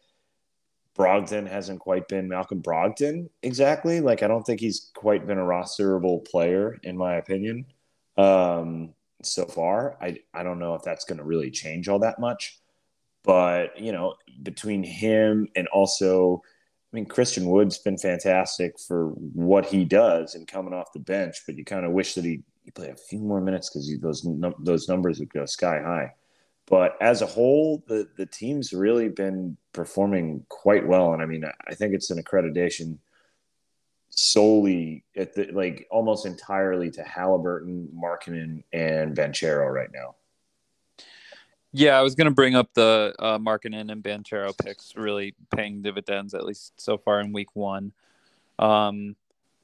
Brogdon 0.99 1.49
hasn't 1.49 1.81
quite 1.81 2.09
been 2.09 2.29
Malcolm 2.29 2.63
Brogdon 2.63 3.29
exactly. 3.43 4.01
Like 4.01 4.23
I 4.23 4.29
don't 4.29 4.45
think 4.45 4.61
he's 4.61 4.91
quite 4.95 5.27
been 5.27 5.39
a 5.39 5.43
rosterable 5.43 6.25
player 6.29 6.79
in 6.83 6.97
my 6.97 7.17
opinion. 7.17 7.67
Um, 8.17 8.95
so 9.23 9.47
far, 9.47 9.97
I 10.01 10.19
I 10.35 10.43
don't 10.43 10.59
know 10.59 10.75
if 10.75 10.83
that's 10.83 11.05
going 11.05 11.19
to 11.19 11.25
really 11.25 11.51
change 11.51 11.89
all 11.89 12.01
that 12.01 12.19
much. 12.19 12.59
But, 13.23 13.79
you 13.79 13.93
know, 13.93 14.15
between 14.43 14.83
him 14.83 15.49
and 15.55 15.69
also 15.69 16.43
I 16.93 16.97
mean, 16.97 17.07
Christian 17.07 17.47
Wood's 17.47 17.79
been 17.79 17.99
fantastic 17.99 18.79
for 18.81 19.11
what 19.11 19.67
he 19.67 19.85
does 19.85 20.35
and 20.35 20.49
coming 20.49 20.75
off 20.75 20.93
the 20.93 20.99
bench, 20.99 21.43
but 21.47 21.57
you 21.57 21.65
kind 21.65 21.87
of 21.87 21.93
wish 21.93 22.15
that 22.15 22.25
he, 22.25 22.41
he 22.65 22.73
play 22.73 22.91
a 22.91 22.97
few 22.97 23.21
more 23.21 23.41
minutes 23.41 23.71
because 23.71 23.93
those 24.01 24.27
those 24.59 24.89
numbers 24.89 25.21
would 25.21 25.33
go 25.33 25.47
sky 25.47 25.81
high. 25.81 26.13
But 26.71 26.97
as 27.03 27.21
a 27.21 27.27
whole, 27.27 27.83
the 27.89 28.09
the 28.17 28.27
team's 28.27 28.73
really 28.73 29.09
been 29.09 29.57
performing 29.73 30.47
quite 30.49 30.87
well, 30.87 31.13
and 31.13 31.21
I 31.21 31.27
mean, 31.27 31.45
I 31.45 31.75
think 31.75 31.95
it's 31.95 32.11
an 32.11 32.23
accreditation 32.23 32.99
solely 34.11 35.05
at 35.17 35.35
the 35.35 35.49
like 35.53 35.89
almost 35.91 36.27
entirely 36.27 36.91
to 36.93 37.03
Halliburton, 37.03 37.89
Markkanen, 37.93 38.63
and 38.73 39.17
Banchero 39.17 39.69
right 39.69 39.91
now. 39.93 40.15
Yeah, 41.73 41.99
I 41.99 42.03
was 42.03 42.15
going 42.15 42.27
to 42.27 42.35
bring 42.35 42.55
up 42.55 42.73
the 42.75 43.15
uh, 43.19 43.39
Markkanen 43.39 43.91
and 43.91 44.03
Banchero 44.03 44.57
picks 44.57 44.95
really 44.97 45.35
paying 45.55 45.83
dividends, 45.83 46.35
at 46.35 46.45
least 46.45 46.81
so 46.81 46.99
far 46.99 47.21
in 47.21 47.33
week 47.33 47.55
one. 47.55 47.93
Um, 48.61 49.17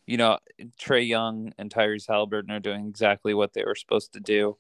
you 0.07 0.17
know, 0.17 0.39
Trae 0.81 1.07
Young 1.07 1.53
and 1.57 1.71
Tyrese 1.71 2.09
Halliburton 2.09 2.51
are 2.51 2.61
doing 2.61 2.89
exactly 2.89 3.35
what 3.35 3.53
they 3.53 3.65
were 3.65 3.75
supposed 3.77 4.13
to 4.15 4.21
do. 4.21 4.57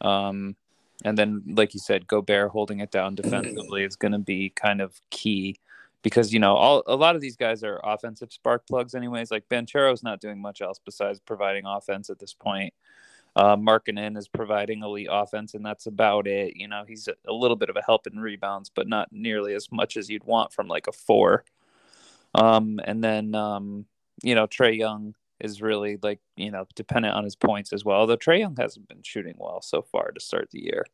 Um, 0.00 0.56
and 1.04 1.16
then, 1.16 1.42
like 1.46 1.74
you 1.74 1.80
said, 1.80 2.06
Gobert 2.06 2.50
holding 2.50 2.80
it 2.80 2.90
down 2.90 3.14
defensively 3.16 3.84
is 3.84 3.96
going 3.96 4.12
to 4.12 4.18
be 4.18 4.50
kind 4.50 4.80
of 4.80 5.00
key 5.10 5.56
because 6.02 6.32
you 6.32 6.40
know 6.40 6.54
all 6.54 6.82
a 6.86 6.96
lot 6.96 7.14
of 7.14 7.20
these 7.20 7.36
guys 7.36 7.62
are 7.62 7.80
offensive 7.84 8.32
spark 8.32 8.66
plugs 8.66 8.94
anyways. 8.94 9.30
Like 9.30 9.48
Banchero's 9.48 10.02
not 10.02 10.20
doing 10.20 10.40
much 10.40 10.60
else 10.60 10.80
besides 10.84 11.20
providing 11.20 11.64
offense 11.66 12.10
at 12.10 12.18
this 12.18 12.34
point. 12.34 12.74
Uh, 13.34 13.56
Markkanen 13.56 14.18
is 14.18 14.28
providing 14.28 14.82
elite 14.82 15.08
offense, 15.10 15.54
and 15.54 15.64
that's 15.64 15.86
about 15.86 16.26
it. 16.26 16.54
You 16.56 16.68
know, 16.68 16.84
he's 16.86 17.08
a, 17.08 17.14
a 17.26 17.32
little 17.32 17.56
bit 17.56 17.70
of 17.70 17.76
a 17.76 17.82
help 17.82 18.06
in 18.06 18.18
rebounds, 18.20 18.70
but 18.74 18.88
not 18.88 19.08
nearly 19.10 19.54
as 19.54 19.72
much 19.72 19.96
as 19.96 20.10
you'd 20.10 20.24
want 20.24 20.52
from 20.52 20.68
like 20.68 20.86
a 20.86 20.92
four. 20.92 21.44
Um, 22.34 22.78
and 22.84 23.02
then 23.02 23.34
um, 23.34 23.86
you 24.22 24.34
know 24.34 24.46
Trae 24.46 24.76
Young 24.76 25.14
is 25.42 25.60
really 25.60 25.98
like 26.02 26.20
you 26.36 26.50
know 26.50 26.66
dependent 26.74 27.14
on 27.14 27.24
his 27.24 27.36
points 27.36 27.72
as 27.72 27.84
well. 27.84 27.98
Although 27.98 28.16
Trae 28.16 28.38
Young 28.38 28.56
hasn't 28.56 28.88
been 28.88 29.02
shooting 29.02 29.34
well 29.36 29.60
so 29.60 29.82
far 29.82 30.10
to 30.12 30.20
start 30.20 30.50
the 30.50 30.62
year. 30.62 30.86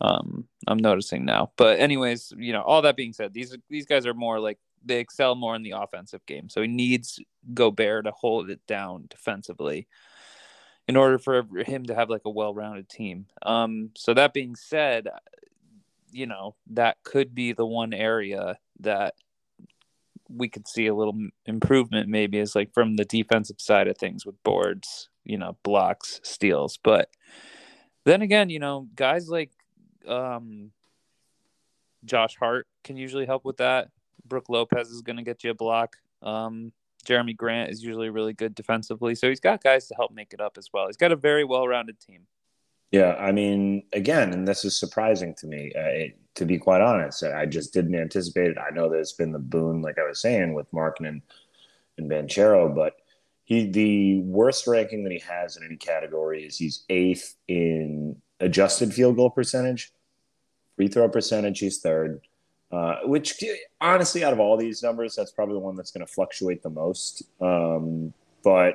Um, 0.00 0.46
I'm 0.68 0.78
noticing 0.78 1.24
now. 1.24 1.50
But 1.56 1.80
anyways, 1.80 2.32
you 2.38 2.52
know, 2.52 2.62
all 2.62 2.82
that 2.82 2.96
being 2.96 3.12
said, 3.12 3.34
these 3.34 3.54
these 3.68 3.86
guys 3.86 4.06
are 4.06 4.14
more 4.14 4.38
like 4.40 4.58
they 4.84 5.00
excel 5.00 5.34
more 5.34 5.56
in 5.56 5.62
the 5.62 5.72
offensive 5.72 6.24
game. 6.26 6.48
So 6.48 6.62
he 6.62 6.68
needs 6.68 7.20
Gobert 7.52 8.04
to 8.04 8.12
hold 8.12 8.48
it 8.48 8.64
down 8.66 9.06
defensively 9.10 9.88
in 10.86 10.96
order 10.96 11.18
for 11.18 11.46
him 11.66 11.84
to 11.84 11.94
have 11.94 12.08
like 12.08 12.22
a 12.24 12.30
well-rounded 12.30 12.88
team. 12.88 13.26
Um, 13.42 13.90
so 13.96 14.14
that 14.14 14.32
being 14.32 14.54
said, 14.54 15.08
you 16.12 16.26
know, 16.26 16.54
that 16.70 17.02
could 17.02 17.34
be 17.34 17.52
the 17.52 17.66
one 17.66 17.92
area 17.92 18.56
that 18.80 19.14
we 20.28 20.48
could 20.48 20.68
see 20.68 20.86
a 20.86 20.94
little 20.94 21.16
improvement 21.46 22.08
maybe 22.08 22.38
is 22.38 22.54
like 22.54 22.72
from 22.72 22.96
the 22.96 23.04
defensive 23.04 23.60
side 23.60 23.88
of 23.88 23.96
things 23.96 24.26
with 24.26 24.42
boards, 24.42 25.08
you 25.24 25.38
know, 25.38 25.56
blocks, 25.62 26.20
steals. 26.22 26.78
But 26.82 27.10
then 28.04 28.22
again, 28.22 28.50
you 28.50 28.58
know, 28.58 28.88
guys 28.94 29.28
like 29.28 29.50
um, 30.06 30.70
Josh 32.04 32.36
Hart 32.36 32.66
can 32.84 32.96
usually 32.96 33.26
help 33.26 33.44
with 33.44 33.58
that. 33.58 33.88
Brook 34.26 34.48
Lopez 34.48 34.90
is 34.90 35.02
going 35.02 35.16
to 35.16 35.22
get 35.22 35.44
you 35.44 35.50
a 35.50 35.54
block. 35.54 35.96
Um, 36.22 36.72
Jerami 37.06 37.36
Grant 37.36 37.70
is 37.70 37.82
usually 37.82 38.10
really 38.10 38.34
good 38.34 38.54
defensively. 38.54 39.14
So 39.14 39.28
he's 39.28 39.40
got 39.40 39.62
guys 39.62 39.88
to 39.88 39.94
help 39.94 40.12
make 40.12 40.32
it 40.32 40.40
up 40.40 40.58
as 40.58 40.68
well. 40.72 40.86
He's 40.86 40.96
got 40.96 41.12
a 41.12 41.16
very 41.16 41.44
well 41.44 41.66
rounded 41.66 42.00
team. 42.00 42.26
Yeah, 42.90 43.14
I 43.18 43.32
mean, 43.32 43.82
again, 43.92 44.32
and 44.32 44.48
this 44.48 44.64
is 44.64 44.78
surprising 44.78 45.34
to 45.38 45.46
me. 45.46 45.72
Uh, 45.76 45.88
it, 45.88 46.18
to 46.36 46.46
be 46.46 46.58
quite 46.58 46.80
honest, 46.80 47.22
I 47.22 47.46
just 47.46 47.74
didn't 47.74 47.96
anticipate 47.96 48.50
it. 48.50 48.58
I 48.58 48.72
know 48.72 48.88
that 48.88 48.98
it's 48.98 49.12
been 49.12 49.32
the 49.32 49.38
boon, 49.38 49.82
like 49.82 49.98
I 49.98 50.06
was 50.06 50.20
saying, 50.20 50.54
with 50.54 50.72
Markin 50.72 51.06
and, 51.06 51.22
and 51.98 52.10
Banchero, 52.10 52.74
but 52.74 52.94
he 53.44 53.66
the 53.66 54.20
worst 54.20 54.66
ranking 54.66 55.04
that 55.04 55.12
he 55.12 55.18
has 55.20 55.56
in 55.56 55.64
any 55.64 55.76
category 55.76 56.44
is 56.44 56.56
he's 56.56 56.84
eighth 56.90 57.34
in 57.48 58.16
adjusted 58.40 58.94
field 58.94 59.16
goal 59.16 59.30
percentage, 59.30 59.92
free 60.76 60.88
throw 60.88 61.08
percentage. 61.08 61.58
He's 61.58 61.78
third, 61.78 62.20
uh, 62.70 62.98
which 63.04 63.42
honestly, 63.80 64.22
out 64.22 64.32
of 64.32 64.38
all 64.38 64.56
these 64.56 64.82
numbers, 64.82 65.14
that's 65.16 65.32
probably 65.32 65.54
the 65.54 65.60
one 65.60 65.76
that's 65.76 65.90
going 65.90 66.06
to 66.06 66.12
fluctuate 66.12 66.62
the 66.62 66.70
most. 66.70 67.22
Um, 67.40 68.12
but 68.44 68.74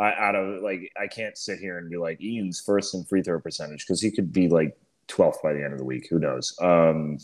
I, 0.00 0.14
out 0.14 0.34
of 0.34 0.62
like, 0.62 0.90
I 1.00 1.06
can't 1.06 1.36
sit 1.36 1.58
here 1.58 1.78
and 1.78 1.90
be 1.90 1.98
like 1.98 2.20
Ian's 2.22 2.60
first 2.60 2.94
in 2.94 3.04
free 3.04 3.22
throw 3.22 3.38
percentage 3.38 3.86
because 3.86 4.00
he 4.00 4.10
could 4.10 4.32
be 4.32 4.48
like 4.48 4.76
12th 5.08 5.42
by 5.42 5.52
the 5.52 5.62
end 5.62 5.72
of 5.72 5.78
the 5.78 5.84
week. 5.84 6.06
Who 6.08 6.18
knows? 6.18 6.56
Um, 6.60 7.18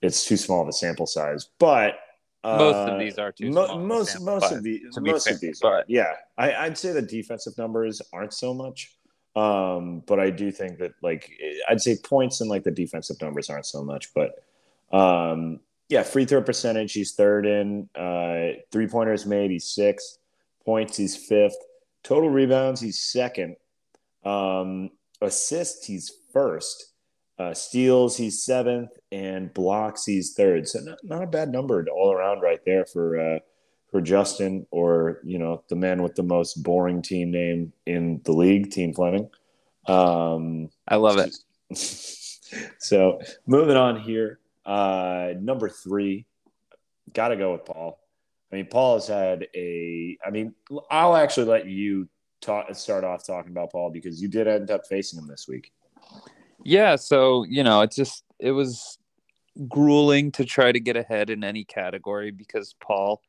it's 0.00 0.26
too 0.26 0.36
small 0.36 0.62
of 0.62 0.68
a 0.68 0.72
sample 0.72 1.06
size, 1.06 1.48
but 1.58 1.96
uh, 2.44 2.56
most 2.56 2.90
of 2.90 2.98
these 2.98 3.18
are 3.18 3.30
too 3.30 3.50
mo- 3.50 3.78
most 3.78 4.20
most 4.20 4.50
of 4.50 4.62
these 4.62 4.82
most 4.98 5.26
fair, 5.26 5.34
of 5.34 5.40
these 5.40 5.62
are, 5.62 5.84
yeah. 5.86 6.14
I, 6.36 6.66
would 6.66 6.78
say 6.78 6.92
the 6.92 7.02
defensive 7.02 7.56
numbers 7.56 8.02
aren't 8.12 8.32
so 8.32 8.52
much, 8.52 8.96
um, 9.36 10.02
but 10.06 10.18
I 10.18 10.30
do 10.30 10.50
think 10.50 10.78
that 10.78 10.92
like 11.02 11.30
I'd 11.68 11.80
say 11.80 11.96
points 12.02 12.40
and 12.40 12.50
like 12.50 12.64
the 12.64 12.72
defensive 12.72 13.20
numbers 13.20 13.48
aren't 13.48 13.66
so 13.66 13.84
much, 13.84 14.12
but 14.12 14.42
um, 14.92 15.60
yeah, 15.88 16.02
free 16.02 16.24
throw 16.24 16.42
percentage 16.42 16.94
he's 16.94 17.12
third 17.12 17.46
in, 17.46 17.88
uh, 17.94 18.60
three 18.72 18.88
pointers 18.88 19.24
made 19.24 19.52
he's 19.52 19.66
sixth, 19.66 20.18
points 20.64 20.96
he's 20.96 21.14
fifth, 21.14 21.56
total 22.02 22.30
rebounds 22.30 22.80
he's 22.80 23.00
second, 23.00 23.56
um, 24.24 24.90
assists 25.20 25.86
he's 25.86 26.12
first 26.32 26.92
uh, 27.38 27.54
steals, 27.54 28.16
he's 28.16 28.44
seventh, 28.44 28.90
and 29.10 29.52
blocks, 29.54 30.04
he's 30.04 30.34
third. 30.34 30.68
So 30.68 30.80
not, 30.80 30.98
not 31.02 31.22
a 31.22 31.26
bad 31.26 31.50
number 31.50 31.84
all 31.92 32.12
around 32.12 32.40
right 32.40 32.60
there 32.64 32.84
for 32.84 33.18
uh, 33.18 33.38
for 33.90 34.00
Justin, 34.00 34.66
or 34.70 35.20
you 35.24 35.38
know 35.38 35.64
the 35.68 35.76
man 35.76 36.02
with 36.02 36.14
the 36.14 36.22
most 36.22 36.62
boring 36.62 37.02
team 37.02 37.30
name 37.30 37.72
in 37.86 38.20
the 38.24 38.32
league, 38.32 38.70
Team 38.70 38.94
Fleming. 38.94 39.28
Um, 39.86 40.70
I 40.86 40.96
love 40.96 41.18
it. 41.18 41.34
so 42.78 43.20
moving 43.46 43.76
on 43.76 44.00
here, 44.00 44.38
uh, 44.64 45.32
number 45.40 45.68
three, 45.68 46.26
got 47.12 47.28
to 47.28 47.36
go 47.36 47.52
with 47.52 47.64
Paul. 47.64 47.98
I 48.52 48.56
mean, 48.56 48.66
Paul 48.66 48.94
has 48.94 49.06
had 49.06 49.46
a. 49.54 50.18
I 50.24 50.30
mean, 50.30 50.54
I'll 50.90 51.16
actually 51.16 51.46
let 51.46 51.66
you 51.66 52.08
talk, 52.42 52.74
start 52.74 53.02
off 53.02 53.26
talking 53.26 53.50
about 53.50 53.72
Paul 53.72 53.90
because 53.90 54.20
you 54.20 54.28
did 54.28 54.46
end 54.46 54.70
up 54.70 54.86
facing 54.86 55.18
him 55.18 55.26
this 55.26 55.48
week. 55.48 55.72
Yeah, 56.62 56.96
so 56.96 57.44
you 57.44 57.64
know, 57.64 57.80
it 57.80 57.92
just 57.92 58.24
it 58.38 58.50
was 58.52 58.98
grueling 59.68 60.32
to 60.32 60.44
try 60.44 60.70
to 60.70 60.80
get 60.80 60.96
ahead 60.96 61.30
in 61.30 61.44
any 61.44 61.64
category 61.64 62.30
because 62.30 62.74
Paul, 62.78 63.22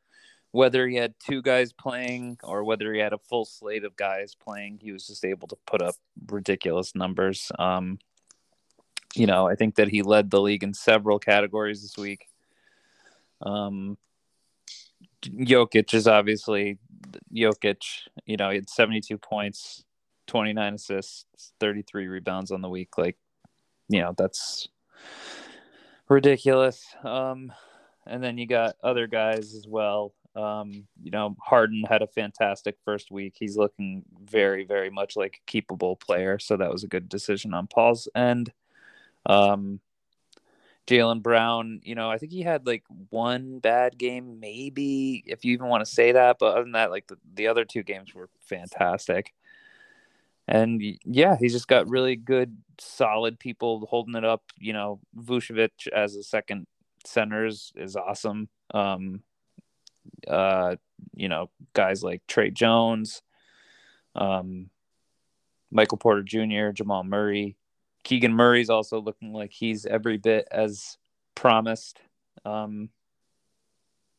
whether 0.51 0.88
he 0.88 0.98
had 0.98 1.13
two 1.25 1.42
guys 1.42 1.72
playing 1.72 2.38
or 2.44 2.65
whether 2.65 2.94
he 2.94 3.00
had 3.00 3.13
a 3.13 3.18
full 3.18 3.46
slate 3.46 3.86
of 3.86 3.96
guys 3.96 4.36
playing, 4.36 4.80
he 4.82 4.92
was 4.92 5.08
just 5.08 5.24
able 5.24 5.48
to 5.48 5.58
put 5.65 5.82
up 5.82 5.96
ridiculous 6.27 6.96
numbers. 6.96 7.50
Um, 7.58 7.98
you 9.15 9.25
know, 9.25 9.48
I 9.48 9.56
think 9.56 9.75
that 9.75 9.89
he 9.89 10.01
led 10.01 10.32
the 10.32 10.42
league 10.42 10.63
in 10.63 10.74
several 10.74 11.20
categories 11.20 11.82
this 11.82 11.98
week. 11.98 12.27
Um, 13.42 13.98
Jokic 15.24 15.94
is 15.94 16.08
obviously 16.08 16.77
Jokic. 17.34 17.82
You 18.25 18.38
know, 18.38 18.50
he 18.50 18.56
had 18.56 18.70
72 18.70 19.18
points, 19.18 19.84
29 20.27 20.75
assists, 20.75 21.53
33 21.60 22.08
rebounds 22.08 22.51
on 22.51 22.62
the 22.62 22.70
week. 22.70 22.98
Like, 22.98 23.18
you 23.89 24.01
know, 24.01 24.13
that's 24.18 24.68
ridiculous. 26.10 26.84
Um, 27.03 27.51
and 28.06 28.24
then 28.24 28.38
you 28.38 28.48
got 28.48 28.75
other 28.84 29.08
guys 29.08 29.53
as 29.53 29.65
well. 29.68 30.13
Um, 30.36 30.88
you 31.01 31.12
know, 31.12 31.36
Harden 31.42 31.84
had 31.88 32.01
a 32.01 32.08
fantastic 32.08 32.77
first 32.84 33.12
week. 33.12 33.36
He's 33.38 33.56
looking 33.56 34.03
very, 34.24 34.65
very 34.65 34.89
much 34.89 35.15
like 35.15 35.42
a 35.42 35.51
keepable 35.51 36.00
player. 36.00 36.39
So 36.39 36.58
that 36.58 36.72
was 36.72 36.84
a 36.84 36.88
good 36.88 37.08
decision 37.08 37.53
on 37.53 37.68
Paul's 37.68 38.08
end. 38.15 38.51
Um, 39.25 39.80
Jaylen 40.88 41.22
Brown, 41.24 41.80
you 41.84 41.96
know, 41.96 42.10
I 42.10 42.18
think 42.18 42.32
he 42.32 42.42
had 42.42 42.68
like 42.68 42.84
one 43.10 43.60
bad 43.60 43.98
game, 43.98 44.40
maybe 44.40 45.24
if 45.25 45.46
you 45.46 45.54
even 45.54 45.68
want 45.68 45.86
to 45.86 45.92
say 45.92 46.12
that. 46.12 46.38
But 46.40 46.54
other 46.54 46.63
than 46.63 46.74
that, 46.74 46.92
like 46.92 47.08
the, 47.08 47.18
the 47.34 47.48
other 47.48 47.66
two 47.66 47.84
games 47.84 48.13
were 48.13 48.30
fantastic 48.42 49.34
and 50.48 50.82
yeah, 51.06 51.38
he's 51.40 51.54
just 51.54 51.68
got 51.68 51.90
really 51.90 52.16
good, 52.16 52.58
solid 52.78 53.40
people 53.40 53.88
holding 53.90 54.16
it 54.16 54.25
up. 54.25 54.44
You 54.58 54.74
know, 54.74 55.00
Vucevic 55.18 55.88
as 55.88 56.16
a 56.16 56.24
second 56.24 56.68
center 57.06 57.46
is, 57.46 57.72
is 57.75 57.96
awesome. 57.96 58.50
Um, 58.74 59.22
uh, 60.28 60.75
you 61.16 61.30
know, 61.30 61.50
guys 61.74 62.04
like 62.04 62.24
Tre 62.28 62.50
Jones, 62.50 63.22
um, 64.16 64.70
Michael 65.72 65.98
Porter 65.98 66.24
Jr., 66.24 66.72
Jamal 66.74 67.04
Murray, 67.04 67.56
Keegan 68.03 68.33
Murray's 68.33 68.69
also 68.69 69.00
looking 69.00 69.33
like 69.33 69.51
he's 69.51 69.86
every 69.86 70.17
bit 70.17 70.48
as 70.51 70.98
promised. 71.36 72.00
Um, 72.45 72.89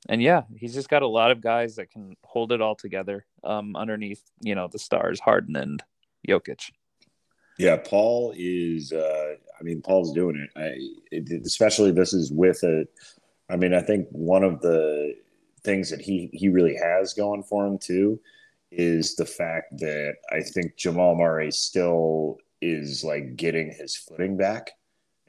and 0.08 0.22
yeah, 0.22 0.42
he's 0.56 0.74
just 0.74 0.88
got 0.88 1.02
a 1.02 1.08
lot 1.08 1.30
of 1.30 1.40
guys 1.40 1.76
that 1.76 1.90
can 1.90 2.16
hold 2.24 2.52
it 2.52 2.60
all 2.60 2.74
together 2.74 3.24
um, 3.42 3.76
underneath, 3.76 4.22
you 4.40 4.54
know, 4.54 4.68
the 4.68 4.78
stars, 4.78 5.20
Harden 5.20 5.56
and 5.56 5.82
Jokic. 6.26 6.70
Yeah, 7.58 7.76
Paul 7.76 8.34
is. 8.36 8.92
Uh, 8.92 9.34
I 9.58 9.62
mean, 9.62 9.80
Paul's 9.80 10.12
doing 10.12 10.36
it. 10.36 10.50
I, 10.58 10.76
it, 11.12 11.46
especially 11.46 11.92
this 11.92 12.12
is 12.12 12.32
with 12.32 12.62
a. 12.64 12.86
I 13.48 13.56
mean, 13.56 13.74
I 13.74 13.80
think 13.80 14.08
one 14.10 14.42
of 14.42 14.60
the 14.60 15.14
things 15.62 15.90
that 15.90 16.00
he 16.00 16.30
he 16.32 16.48
really 16.48 16.76
has 16.76 17.14
going 17.14 17.42
for 17.42 17.64
him 17.66 17.78
too 17.78 18.20
is 18.72 19.14
the 19.14 19.24
fact 19.24 19.78
that 19.78 20.16
I 20.30 20.40
think 20.40 20.76
Jamal 20.76 21.14
Murray 21.14 21.52
still 21.52 22.38
is 22.64 23.04
like 23.04 23.36
getting 23.36 23.70
his 23.70 23.96
footing 23.96 24.36
back. 24.36 24.70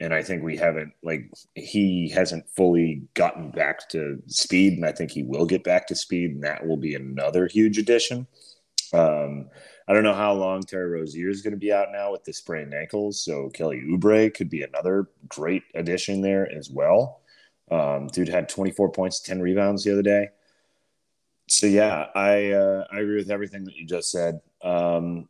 And 0.00 0.12
I 0.12 0.22
think 0.22 0.42
we 0.42 0.56
haven't 0.56 0.92
like 1.02 1.30
he 1.54 2.10
hasn't 2.10 2.48
fully 2.50 3.02
gotten 3.14 3.50
back 3.50 3.88
to 3.90 4.22
speed, 4.26 4.74
and 4.74 4.84
I 4.84 4.92
think 4.92 5.10
he 5.10 5.22
will 5.22 5.46
get 5.46 5.64
back 5.64 5.86
to 5.86 5.94
speed, 5.94 6.32
and 6.32 6.44
that 6.44 6.66
will 6.66 6.76
be 6.76 6.94
another 6.94 7.46
huge 7.46 7.78
addition. 7.78 8.26
Um, 8.92 9.48
I 9.88 9.94
don't 9.94 10.02
know 10.02 10.14
how 10.14 10.34
long 10.34 10.62
Terry 10.62 10.90
Rozier 10.90 11.30
is 11.30 11.42
going 11.42 11.52
to 11.52 11.58
be 11.58 11.72
out 11.72 11.92
now 11.92 12.12
with 12.12 12.24
the 12.24 12.32
sprained 12.32 12.74
ankles. 12.74 13.24
So 13.24 13.48
Kelly 13.50 13.82
Oubre 13.88 14.34
could 14.34 14.50
be 14.50 14.62
another 14.62 15.08
great 15.28 15.62
addition 15.74 16.20
there 16.20 16.50
as 16.52 16.70
well. 16.70 17.20
Um, 17.70 18.08
dude 18.08 18.28
had 18.28 18.48
24 18.48 18.92
points, 18.92 19.20
10 19.20 19.40
rebounds 19.40 19.84
the 19.84 19.92
other 19.92 20.02
day. 20.02 20.28
So 21.48 21.66
yeah, 21.66 22.06
I 22.14 22.50
uh, 22.50 22.86
I 22.90 22.98
agree 22.98 23.16
with 23.16 23.30
everything 23.30 23.64
that 23.64 23.76
you 23.76 23.86
just 23.86 24.10
said. 24.10 24.40
Um, 24.62 25.28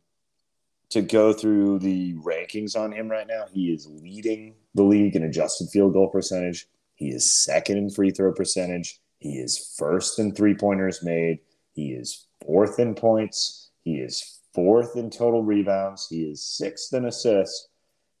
to 0.89 1.01
go 1.01 1.33
through 1.33 1.79
the 1.79 2.13
rankings 2.15 2.77
on 2.77 2.91
him 2.91 3.09
right 3.09 3.27
now, 3.27 3.45
he 3.51 3.71
is 3.71 3.87
leading 3.87 4.55
the 4.73 4.83
league 4.83 5.15
in 5.15 5.23
adjusted 5.23 5.69
field 5.69 5.93
goal 5.93 6.07
percentage. 6.07 6.67
He 6.95 7.09
is 7.09 7.43
second 7.43 7.77
in 7.77 7.89
free 7.89 8.11
throw 8.11 8.33
percentage. 8.33 8.99
He 9.19 9.37
is 9.37 9.75
first 9.77 10.19
in 10.19 10.33
three 10.33 10.55
pointers 10.55 11.03
made. 11.03 11.39
He 11.73 11.91
is 11.91 12.27
fourth 12.45 12.79
in 12.79 12.95
points. 12.95 13.69
He 13.83 13.95
is 13.97 14.39
fourth 14.53 14.95
in 14.95 15.09
total 15.09 15.43
rebounds. 15.43 16.07
He 16.09 16.23
is 16.23 16.43
sixth 16.43 16.93
in 16.93 17.05
assists. 17.05 17.67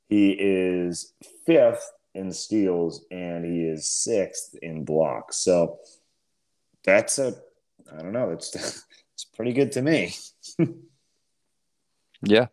He 0.09 0.31
is 0.31 1.13
fifth 1.45 1.91
in 2.13 2.31
steals, 2.31 3.05
and 3.11 3.45
he 3.45 3.63
is 3.63 3.89
sixth 3.89 4.55
in 4.61 4.85
blocks. 4.85 5.37
So 5.37 5.79
that's 6.83 7.19
a, 7.19 7.35
I 7.91 8.01
don't 8.01 8.13
know, 8.13 8.31
it's 8.31 8.55
it's 9.13 9.25
pretty 9.35 9.53
good 9.53 9.71
to 9.73 9.81
me. 9.81 10.15
Yeah, 12.23 12.47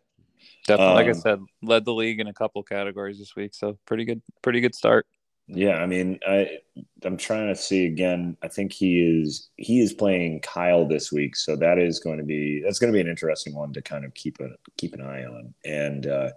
definitely. 0.67 0.93
like 0.95 1.07
I 1.07 1.11
Um, 1.11 1.13
said, 1.13 1.39
led 1.61 1.85
the 1.85 1.93
league 1.93 2.19
in 2.19 2.27
a 2.27 2.33
couple 2.33 2.61
categories 2.63 3.19
this 3.19 3.35
week, 3.35 3.53
so 3.53 3.77
pretty 3.85 4.05
good, 4.05 4.21
pretty 4.41 4.61
good 4.61 4.75
start. 4.75 5.05
Yeah, 5.47 5.75
I 5.77 5.85
mean, 5.85 6.19
I 6.27 6.57
I'm 7.03 7.17
trying 7.17 7.49
to 7.49 7.55
see 7.55 7.85
again. 7.85 8.35
I 8.41 8.47
think 8.47 8.73
he 8.73 8.99
is 8.99 9.49
he 9.57 9.79
is 9.79 9.93
playing 9.93 10.39
Kyle 10.41 10.87
this 10.87 11.11
week, 11.11 11.35
so 11.35 11.55
that 11.57 11.77
is 11.77 11.99
going 11.99 12.17
to 12.17 12.23
be 12.23 12.61
that's 12.63 12.79
going 12.79 12.91
to 12.91 12.97
be 12.97 13.01
an 13.01 13.07
interesting 13.07 13.53
one 13.53 13.71
to 13.73 13.81
kind 13.83 14.05
of 14.05 14.13
keep 14.15 14.39
a 14.39 14.49
keep 14.77 14.93
an 14.95 15.01
eye 15.01 15.23
on. 15.23 15.53
And 15.63 16.07
uh, 16.07 16.29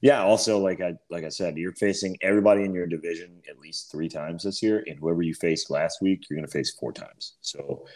yeah, 0.00 0.22
also 0.24 0.58
like 0.58 0.80
I 0.80 0.94
like 1.08 1.22
I 1.22 1.28
said, 1.28 1.56
you're 1.56 1.72
facing 1.72 2.16
everybody 2.20 2.64
in 2.64 2.74
your 2.74 2.88
division 2.88 3.40
at 3.48 3.60
least 3.60 3.92
three 3.92 4.08
times 4.08 4.42
this 4.42 4.60
year, 4.60 4.82
and 4.88 4.98
whoever 4.98 5.22
you 5.22 5.34
faced 5.34 5.70
last 5.70 6.02
week, 6.02 6.26
you're 6.28 6.36
going 6.36 6.46
to 6.46 6.52
face 6.52 6.72
four 6.72 6.92
times. 6.92 7.34
So, 7.42 7.86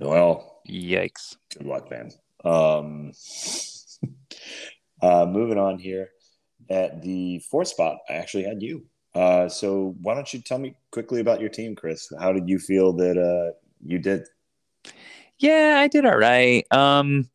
Noel, 0.00 0.62
Yikes! 0.66 1.36
good 1.54 1.66
luck, 1.66 1.90
man. 1.90 2.12
Um, 2.46 3.12
uh, 5.02 5.26
moving 5.26 5.58
on 5.58 5.78
here 5.78 6.10
at 6.70 7.02
the 7.02 7.40
fourth 7.50 7.68
spot, 7.68 7.98
I 8.08 8.14
actually 8.14 8.44
had 8.44 8.62
you. 8.62 8.84
Uh, 9.14 9.48
so 9.48 9.94
why 10.00 10.14
don't 10.14 10.32
you 10.32 10.40
tell 10.40 10.58
me 10.58 10.74
quickly 10.90 11.20
about 11.20 11.40
your 11.40 11.50
team, 11.50 11.74
Chris? 11.74 12.10
How 12.18 12.32
did 12.32 12.48
you 12.48 12.58
feel 12.58 12.92
that 12.94 13.18
uh, 13.18 13.52
you 13.84 13.98
did? 13.98 14.26
Yeah, 15.38 15.76
I 15.78 15.88
did 15.88 16.06
all 16.06 16.16
right. 16.16 16.64
Um, 16.72 17.28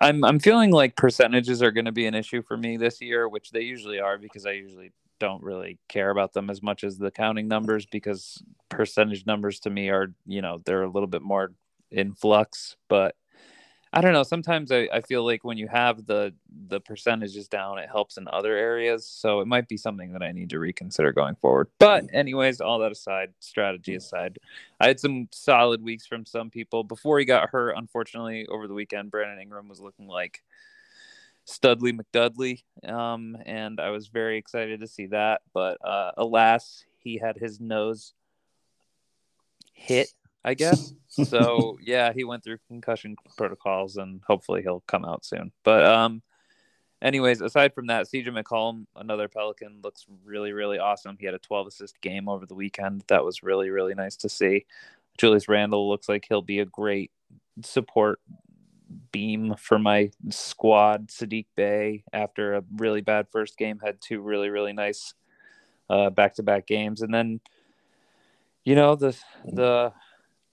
I'm 0.00 0.24
I'm 0.24 0.40
feeling 0.40 0.72
like 0.72 0.96
percentages 0.96 1.62
are 1.62 1.70
going 1.70 1.84
to 1.84 1.92
be 1.92 2.06
an 2.06 2.14
issue 2.14 2.42
for 2.42 2.56
me 2.56 2.76
this 2.76 3.00
year, 3.00 3.28
which 3.28 3.50
they 3.50 3.60
usually 3.60 4.00
are 4.00 4.18
because 4.18 4.46
I 4.46 4.52
usually 4.52 4.92
don't 5.18 5.42
really 5.42 5.78
care 5.88 6.10
about 6.10 6.32
them 6.32 6.50
as 6.50 6.62
much 6.62 6.82
as 6.82 6.98
the 6.98 7.10
counting 7.10 7.48
numbers 7.48 7.86
because 7.86 8.42
percentage 8.68 9.24
numbers 9.26 9.60
to 9.60 9.70
me 9.70 9.88
are 9.90 10.12
you 10.26 10.42
know 10.42 10.60
they're 10.64 10.82
a 10.82 10.90
little 10.90 11.06
bit 11.06 11.22
more 11.22 11.52
in 11.90 12.14
flux. 12.14 12.76
But 12.88 13.14
I 13.92 14.00
don't 14.00 14.12
know. 14.12 14.24
Sometimes 14.24 14.72
I, 14.72 14.88
I 14.92 15.00
feel 15.00 15.24
like 15.24 15.44
when 15.44 15.56
you 15.56 15.68
have 15.68 16.06
the 16.06 16.34
the 16.68 16.80
percentages 16.80 17.48
down, 17.48 17.78
it 17.78 17.88
helps 17.88 18.18
in 18.18 18.28
other 18.28 18.56
areas. 18.56 19.06
So 19.06 19.40
it 19.40 19.46
might 19.46 19.68
be 19.68 19.76
something 19.76 20.12
that 20.12 20.22
I 20.22 20.32
need 20.32 20.50
to 20.50 20.58
reconsider 20.58 21.12
going 21.12 21.36
forward. 21.36 21.68
But 21.78 22.04
anyways, 22.12 22.60
all 22.60 22.80
that 22.80 22.92
aside, 22.92 23.32
strategy 23.40 23.94
aside, 23.94 24.38
I 24.80 24.88
had 24.88 25.00
some 25.00 25.28
solid 25.30 25.82
weeks 25.82 26.06
from 26.06 26.26
some 26.26 26.50
people. 26.50 26.84
Before 26.84 27.18
he 27.18 27.24
got 27.24 27.50
hurt, 27.50 27.74
unfortunately, 27.76 28.46
over 28.48 28.66
the 28.66 28.74
weekend, 28.74 29.10
Brandon 29.10 29.40
Ingram 29.40 29.68
was 29.68 29.80
looking 29.80 30.08
like 30.08 30.42
Studley 31.44 31.92
McDudley. 31.92 32.64
Um, 32.84 33.38
and 33.46 33.80
I 33.80 33.90
was 33.90 34.08
very 34.08 34.36
excited 34.36 34.80
to 34.80 34.86
see 34.86 35.06
that. 35.06 35.42
But 35.54 35.78
uh, 35.86 36.12
alas, 36.16 36.84
he 36.98 37.18
had 37.18 37.36
his 37.36 37.60
nose 37.60 38.12
hit, 39.72 40.12
I 40.46 40.54
guess. 40.54 40.94
so 41.08 41.76
yeah, 41.82 42.12
he 42.14 42.24
went 42.24 42.44
through 42.44 42.58
concussion 42.68 43.16
protocols 43.36 43.96
and 43.96 44.22
hopefully 44.26 44.62
he'll 44.62 44.84
come 44.86 45.04
out 45.04 45.24
soon. 45.24 45.52
But 45.64 45.84
um 45.84 46.22
anyways, 47.02 47.40
aside 47.40 47.74
from 47.74 47.88
that, 47.88 48.06
CJ 48.06 48.28
McCollum, 48.28 48.86
another 48.94 49.28
Pelican, 49.28 49.80
looks 49.82 50.06
really, 50.24 50.52
really 50.52 50.78
awesome. 50.78 51.16
He 51.18 51.26
had 51.26 51.34
a 51.34 51.38
12 51.40 51.66
assist 51.66 52.00
game 52.00 52.28
over 52.28 52.46
the 52.46 52.54
weekend. 52.54 53.02
That 53.08 53.24
was 53.24 53.42
really, 53.42 53.70
really 53.70 53.94
nice 53.94 54.16
to 54.18 54.28
see. 54.28 54.64
Julius 55.18 55.48
Randle 55.48 55.88
looks 55.88 56.08
like 56.08 56.26
he'll 56.28 56.42
be 56.42 56.60
a 56.60 56.64
great 56.64 57.10
support 57.62 58.20
beam 59.10 59.54
for 59.58 59.78
my 59.78 60.10
squad. 60.30 61.08
Saddiq 61.08 61.46
Bey, 61.56 62.04
after 62.12 62.54
a 62.54 62.64
really 62.76 63.00
bad 63.00 63.26
first 63.30 63.56
game, 63.56 63.80
had 63.82 64.00
two 64.00 64.20
really, 64.20 64.50
really 64.50 64.72
nice 64.72 65.14
uh, 65.88 66.10
back-to-back 66.10 66.66
games, 66.66 67.02
and 67.02 67.12
then 67.12 67.40
you 68.64 68.74
know 68.74 68.94
the 68.94 69.16
the 69.44 69.92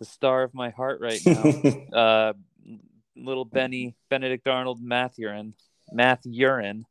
the 0.04 0.10
star 0.10 0.44
of 0.44 0.54
my 0.54 0.70
heart 0.70 1.00
right 1.00 1.22
now, 1.26 1.98
uh, 1.98 2.34
little 3.16 3.46
Benny 3.46 3.96
Benedict 4.10 4.48
Arnold 4.48 4.82
Mathurin, 4.82 5.54
Mathurin, 5.92 6.86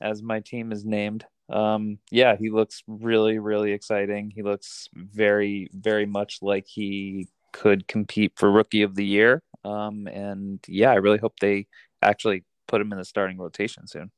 as 0.00 0.20
my 0.20 0.40
team 0.40 0.72
is 0.72 0.84
named. 0.84 1.24
Um, 1.48 1.98
yeah, 2.10 2.34
he 2.36 2.50
looks 2.50 2.82
really, 2.88 3.38
really 3.38 3.70
exciting. 3.70 4.32
He 4.34 4.42
looks 4.42 4.88
very, 4.94 5.68
very 5.72 6.06
much 6.06 6.38
like 6.42 6.66
he 6.66 7.28
could 7.52 7.86
compete 7.86 8.32
for 8.34 8.50
Rookie 8.50 8.82
of 8.82 8.96
the 8.96 9.06
Year. 9.06 9.42
Um, 9.64 10.08
and 10.08 10.58
yeah, 10.66 10.90
I 10.90 10.96
really 10.96 11.18
hope 11.18 11.38
they 11.40 11.68
actually 12.02 12.44
put 12.66 12.80
him 12.80 12.90
in 12.90 12.98
the 12.98 13.04
starting 13.04 13.38
rotation 13.38 13.86
soon. 13.86 14.10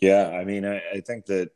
Yeah, 0.00 0.28
I 0.28 0.44
mean, 0.44 0.64
I, 0.64 0.80
I 0.94 1.00
think 1.00 1.26
that 1.26 1.50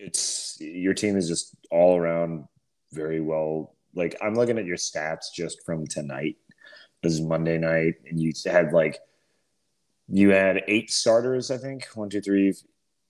it's 0.00 0.56
your 0.60 0.94
team 0.94 1.16
is 1.16 1.28
just 1.28 1.54
all 1.70 1.96
around 1.96 2.48
very 2.92 3.20
well. 3.20 3.76
Like 3.98 4.16
I'm 4.22 4.34
looking 4.34 4.58
at 4.58 4.64
your 4.64 4.76
stats 4.76 5.32
just 5.34 5.64
from 5.66 5.86
tonight. 5.86 6.36
This 7.02 7.12
is 7.12 7.20
Monday 7.20 7.58
night, 7.58 7.94
and 8.08 8.18
you 8.20 8.32
had 8.46 8.72
like 8.72 9.00
you 10.08 10.30
had 10.30 10.62
eight 10.68 10.90
starters. 10.90 11.50
I 11.50 11.58
think 11.58 11.86
one, 11.94 12.08
two, 12.08 12.20
three, 12.20 12.54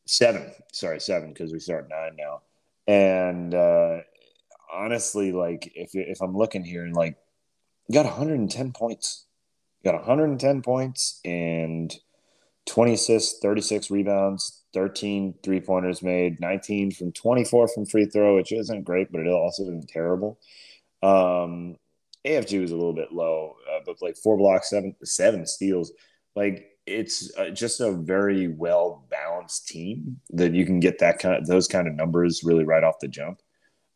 seven. 0.06 0.50
Sorry, 0.72 0.98
seven 0.98 1.32
because 1.32 1.52
we 1.52 1.60
start 1.60 1.88
nine 1.90 2.16
now. 2.16 2.40
And 2.86 3.54
uh, 3.54 3.98
honestly, 4.72 5.30
like 5.30 5.70
if 5.74 5.90
if 5.94 6.22
I'm 6.22 6.36
looking 6.36 6.64
here 6.64 6.84
and 6.84 6.96
like 6.96 7.16
you 7.86 7.94
got 7.94 8.06
110 8.06 8.72
points, 8.72 9.26
you 9.82 9.92
got 9.92 9.98
110 9.98 10.62
points 10.62 11.20
and 11.24 11.94
20 12.66 12.94
assists, 12.94 13.38
36 13.40 13.90
rebounds, 13.90 14.62
13 14.74 15.34
three 15.42 15.60
pointers 15.60 16.02
made, 16.02 16.40
19 16.40 16.92
from 16.92 17.12
24 17.12 17.68
from 17.68 17.86
free 17.86 18.06
throw, 18.06 18.36
which 18.36 18.52
isn't 18.52 18.84
great, 18.84 19.10
but 19.10 19.20
it 19.20 19.28
also 19.28 19.62
isn't 19.62 19.88
terrible. 19.88 20.38
Um, 21.02 21.76
AFG 22.26 22.60
was 22.60 22.72
a 22.72 22.76
little 22.76 22.94
bit 22.94 23.12
low, 23.12 23.56
uh, 23.70 23.80
but 23.86 24.02
like 24.02 24.16
four 24.16 24.36
blocks, 24.36 24.70
seven 24.70 24.94
seven 25.04 25.46
steals. 25.46 25.92
Like 26.34 26.66
it's 26.86 27.36
uh, 27.36 27.50
just 27.50 27.80
a 27.80 27.92
very 27.92 28.48
well 28.48 29.06
balanced 29.10 29.68
team 29.68 30.20
that 30.30 30.54
you 30.54 30.64
can 30.64 30.80
get 30.80 30.98
that 30.98 31.18
kind 31.18 31.36
of 31.36 31.46
those 31.46 31.68
kind 31.68 31.86
of 31.86 31.94
numbers 31.94 32.42
really 32.44 32.64
right 32.64 32.84
off 32.84 33.00
the 33.00 33.08
jump. 33.08 33.40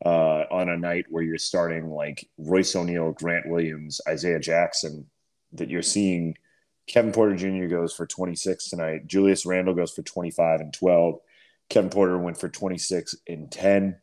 Uh, 0.04 0.44
on 0.50 0.68
a 0.68 0.76
night 0.76 1.06
where 1.10 1.22
you're 1.22 1.38
starting 1.38 1.88
like 1.88 2.28
Royce 2.36 2.74
O'Neale, 2.74 3.12
Grant 3.12 3.48
Williams, 3.48 4.00
Isaiah 4.08 4.40
Jackson, 4.40 5.06
that 5.52 5.70
you're 5.70 5.80
seeing 5.80 6.34
Kevin 6.88 7.12
Porter 7.12 7.36
Jr. 7.36 7.66
goes 7.66 7.94
for 7.94 8.06
26 8.06 8.68
tonight. 8.68 9.06
Julius 9.06 9.46
Randle 9.46 9.74
goes 9.74 9.92
for 9.92 10.02
25 10.02 10.60
and 10.60 10.72
12. 10.72 11.20
Kevin 11.70 11.90
Porter 11.90 12.18
went 12.18 12.38
for 12.38 12.48
26 12.48 13.14
and 13.28 13.50
10. 13.50 14.00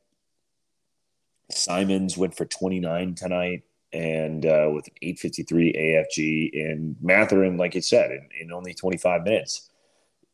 Simons 1.52 2.18
went 2.18 2.36
for 2.36 2.46
29 2.46 3.16
tonight 3.16 3.64
and 3.92 4.46
uh, 4.46 4.70
with 4.72 4.88
an 4.88 4.94
853 5.02 5.74
AFG. 5.74 6.72
And 6.72 6.96
Mathurin, 7.02 7.58
like 7.58 7.76
you 7.76 7.82
said, 7.82 8.12
in, 8.12 8.30
in 8.40 8.52
only 8.52 8.74
25 8.74 9.24
minutes, 9.24 9.70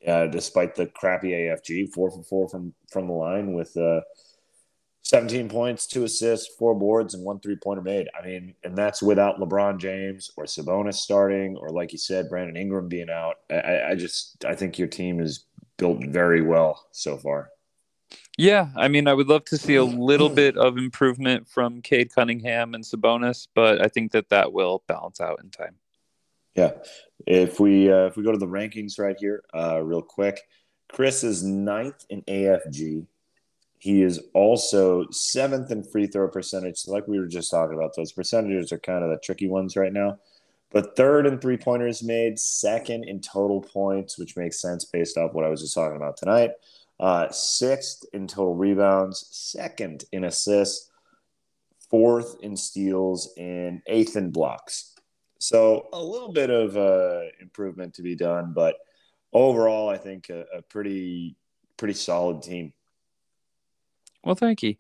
uh, 0.06 0.28
despite 0.28 0.76
the 0.76 0.88
crappy 0.88 1.32
AFG, 1.32 1.94
four 1.94 2.12
for 2.12 2.24
four 2.24 2.50
from, 2.50 2.74
from 2.92 3.08
the 3.08 3.14
line 3.14 3.54
with 3.54 3.76
uh, 3.78 4.02
17 5.06 5.50
points, 5.50 5.86
two 5.86 6.04
assists, 6.04 6.56
four 6.58 6.74
boards, 6.74 7.14
and 7.14 7.24
one 7.24 7.40
three 7.40 7.56
pointer 7.56 7.84
made. 7.84 8.10
I 8.20 8.26
mean, 8.26 8.56
and 8.64 8.76
that's 8.76 9.04
without 9.04 9.40
LeBron 9.40 9.78
James 9.78 10.32
or 10.36 10.46
Sabonis 10.46 10.96
starting, 10.96 11.56
or 11.58 11.70
like 11.70 11.92
you 11.92 12.00
said, 12.00 12.28
Brandon 12.28 12.58
Ingram 12.58 12.88
being 12.88 13.12
out. 13.12 13.36
I, 13.52 13.92
I 13.92 13.96
just 13.96 14.44
I 14.46 14.56
think 14.56 14.80
your 14.80 14.88
team 14.88 15.20
is 15.20 15.46
built 15.78 16.04
very 16.06 16.42
well 16.42 16.88
so 16.92 17.18
far. 17.18 17.52
Yeah, 18.38 18.70
I 18.76 18.90
mean, 18.90 19.08
I 19.08 19.14
would 19.14 19.28
love 19.28 19.46
to 19.46 19.58
see 19.58 19.76
a 19.76 19.84
little 19.84 20.30
bit 20.30 20.58
of 20.58 20.78
improvement 20.78 21.48
from 21.48 21.82
Cade 21.82 22.14
Cunningham 22.14 22.74
and 22.74 22.84
Sabonis, 22.84 23.48
but 23.54 23.82
I 23.82 23.88
think 23.88 24.12
that 24.12 24.30
that 24.30 24.52
will 24.52 24.84
balance 24.88 25.22
out 25.22 25.40
in 25.42 25.50
time. 25.50 25.76
Yeah, 26.54 26.72
if 27.26 27.60
we 27.60 27.92
uh, 27.92 28.06
if 28.06 28.18
we 28.18 28.24
go 28.24 28.32
to 28.32 28.38
the 28.38 28.48
rankings 28.48 29.00
right 29.00 29.16
here, 29.18 29.44
uh, 29.54 29.82
real 29.82 30.02
quick, 30.02 30.42
Chris 30.90 31.24
is 31.24 31.44
ninth 31.44 32.06
in 32.10 32.22
AFG. 32.24 33.06
He 33.80 34.02
is 34.02 34.20
also 34.34 35.06
seventh 35.12 35.72
in 35.72 35.84
free 35.84 36.08
throw 36.08 36.28
percentage. 36.28 36.78
So 36.78 36.92
like 36.92 37.08
we 37.08 37.20
were 37.20 37.28
just 37.28 37.52
talking 37.52 37.78
about, 37.78 37.96
those 37.96 38.14
percentages 38.14 38.72
are 38.72 38.80
kind 38.80 39.04
of 39.04 39.12
the 39.12 39.18
tricky 39.18 39.48
ones 39.48 39.76
right 39.76 39.94
now. 39.94 40.18
But 40.72 40.96
third 40.96 41.28
in 41.28 41.40
three 41.40 41.58
pointers 41.58 42.02
made, 42.02 42.40
second 42.40 43.04
in 43.04 43.22
total 43.22 43.62
points, 43.62 44.18
which 44.18 44.36
makes 44.36 44.60
sense 44.60 44.86
based 44.86 45.18
off 45.18 45.34
what 45.34 45.46
I 45.46 45.50
was 45.50 45.62
just 45.62 45.76
talking 45.76 45.98
about 45.98 46.18
tonight. 46.18 46.52
Uh, 47.00 47.30
sixth 47.30 48.06
in 48.14 48.28
total 48.28 48.56
rebounds, 48.56 49.28
second 49.32 50.06
in 50.12 50.24
assists, 50.24 50.90
fourth 51.90 52.38
in 52.42 52.56
steals, 52.56 53.34
and 53.38 53.82
eighth 53.88 54.16
in 54.16 54.32
blocks. 54.32 54.96
So 55.40 55.90
a 55.92 56.02
little 56.02 56.32
bit 56.32 56.50
of 56.50 56.78
uh, 56.78 57.22
improvement 57.42 57.96
to 57.96 58.02
be 58.02 58.16
done, 58.16 58.54
but 58.56 58.76
overall, 59.34 59.90
I 59.90 59.98
think 59.98 60.30
a, 60.30 60.46
a 60.56 60.62
pretty 60.62 61.36
pretty 61.78 61.94
solid 61.94 62.42
team. 62.42 62.74
Well, 64.24 64.36
thank 64.36 64.64
you. 64.64 64.76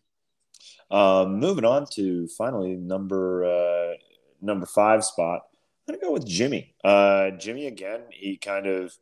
Um, 0.89 1.39
moving 1.39 1.65
on 1.65 1.86
to 1.93 2.28
finally 2.30 2.75
number 2.75 3.45
uh, 3.45 3.97
number 4.41 4.65
five 4.65 5.04
spot. 5.04 5.41
I'm 5.88 5.95
gonna 5.95 6.08
go 6.08 6.13
with 6.13 6.25
Jimmy. 6.25 6.73
Uh, 6.84 7.32
Jimmy 7.32 7.67
again. 7.67 8.01
He 8.12 8.38
kind 8.38 8.65
of, 8.65 8.95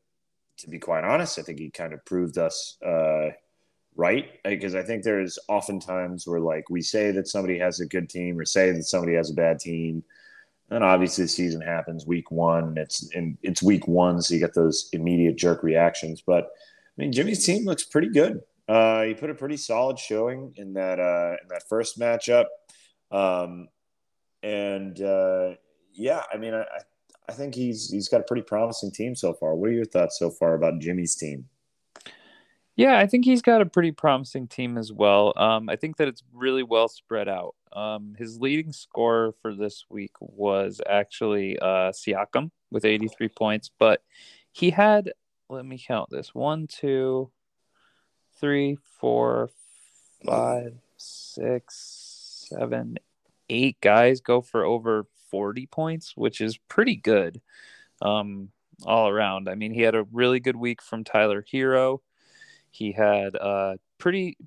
to 0.57 0.69
be 0.69 0.79
quite 0.79 1.03
honest, 1.03 1.39
I 1.39 1.41
think 1.41 1.59
he 1.59 1.69
kind 1.69 1.93
of 1.93 2.05
proved 2.05 2.37
us 2.37 2.77
uh, 2.85 3.29
right 3.95 4.29
because 4.43 4.75
I 4.75 4.83
think 4.83 5.03
there's 5.03 5.37
oftentimes 5.47 6.25
where 6.27 6.39
like 6.39 6.69
we 6.69 6.81
say 6.81 7.11
that 7.11 7.27
somebody 7.27 7.57
has 7.59 7.79
a 7.79 7.85
good 7.85 8.09
team 8.09 8.39
or 8.39 8.45
say 8.45 8.71
that 8.71 8.83
somebody 8.83 9.15
has 9.15 9.29
a 9.29 9.35
bad 9.35 9.59
team, 9.59 10.03
and 10.69 10.83
obviously 10.83 11.25
the 11.25 11.29
season 11.29 11.61
happens 11.61 12.05
week 12.05 12.31
one. 12.31 12.65
And 12.65 12.77
it's 12.77 13.09
in 13.13 13.37
it's 13.41 13.63
week 13.63 13.87
one, 13.87 14.21
so 14.21 14.33
you 14.33 14.39
get 14.39 14.53
those 14.53 14.89
immediate 14.93 15.37
jerk 15.37 15.63
reactions. 15.63 16.21
But 16.25 16.45
I 16.45 17.01
mean, 17.01 17.11
Jimmy's 17.11 17.45
team 17.45 17.65
looks 17.65 17.83
pretty 17.83 18.09
good. 18.09 18.41
Uh, 18.67 19.03
he 19.03 19.13
put 19.13 19.29
a 19.29 19.35
pretty 19.35 19.57
solid 19.57 19.99
showing 19.99 20.53
in 20.55 20.73
that 20.73 20.99
uh, 20.99 21.35
in 21.41 21.47
that 21.49 21.67
first 21.67 21.99
matchup, 21.99 22.45
um, 23.11 23.67
and 24.41 25.01
uh, 25.01 25.55
yeah, 25.93 26.23
I 26.31 26.37
mean, 26.37 26.53
I 26.53 26.65
think 27.31 27.55
he's 27.55 27.89
he's 27.89 28.09
got 28.09 28.21
a 28.21 28.23
pretty 28.23 28.43
promising 28.43 28.91
team 28.91 29.15
so 29.15 29.33
far. 29.33 29.55
What 29.55 29.69
are 29.69 29.73
your 29.73 29.85
thoughts 29.85 30.19
so 30.19 30.29
far 30.29 30.55
about 30.55 30.79
Jimmy's 30.79 31.15
team? 31.15 31.45
Yeah, 32.75 32.97
I 32.97 33.05
think 33.05 33.23
he's 33.23 33.43
got 33.43 33.61
a 33.61 33.67
pretty 33.67 33.91
promising 33.91 34.47
team 34.47 34.77
as 34.77 34.91
well. 34.91 35.33
Um, 35.37 35.69
I 35.69 35.75
think 35.75 35.97
that 35.97 36.07
it's 36.07 36.23
really 36.33 36.63
well 36.63 36.87
spread 36.87 37.29
out. 37.29 37.55
Um, 37.71 38.15
his 38.17 38.39
leading 38.39 38.73
scorer 38.73 39.33
for 39.41 39.53
this 39.53 39.85
week 39.89 40.11
was 40.19 40.81
actually 40.89 41.59
uh, 41.59 41.91
Siakam 41.91 42.49
with 42.71 42.83
83 42.83 43.29
points, 43.29 43.69
but 43.77 44.01
he 44.51 44.71
had, 44.71 45.11
let 45.49 45.65
me 45.65 45.77
count 45.77 46.09
this 46.09 46.33
one, 46.33 46.65
two, 46.65 47.31
three, 48.39 48.77
four, 48.99 49.51
five, 50.25 50.73
six, 50.97 52.47
seven, 52.49 52.97
eight 53.49 53.79
guys 53.81 54.19
go 54.19 54.41
for 54.41 54.63
over 54.63 55.05
40 55.33 55.65
points, 55.65 56.13
which 56.15 56.41
is 56.41 56.59
pretty 56.69 56.95
good 56.95 57.41
um, 58.03 58.49
all 58.85 59.09
around. 59.09 59.49
I 59.49 59.55
mean, 59.55 59.73
he 59.73 59.81
had 59.81 59.95
a 59.95 60.05
really 60.11 60.39
good 60.39 60.55
week 60.55 60.79
from 60.79 61.03
Tyler 61.03 61.43
Herro. 61.51 62.01
He 62.69 62.91
had 62.91 63.33
a 63.33 63.79
pretty 63.97 64.37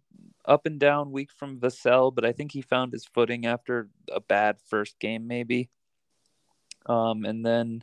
up 0.45 0.65
and 0.65 0.79
down 0.79 1.11
week 1.11 1.33
from 1.33 1.59
Vassell, 1.59 2.15
but 2.15 2.25
I 2.25 2.31
think 2.31 2.53
he 2.53 2.63
found 2.63 2.93
his 2.93 3.05
footing 3.05 3.47
after 3.47 3.89
a 4.13 4.21
bad 4.21 4.59
first 4.65 5.01
game, 5.01 5.27
maybe. 5.27 5.71
Um, 6.87 7.25
and 7.25 7.45
then 7.45 7.83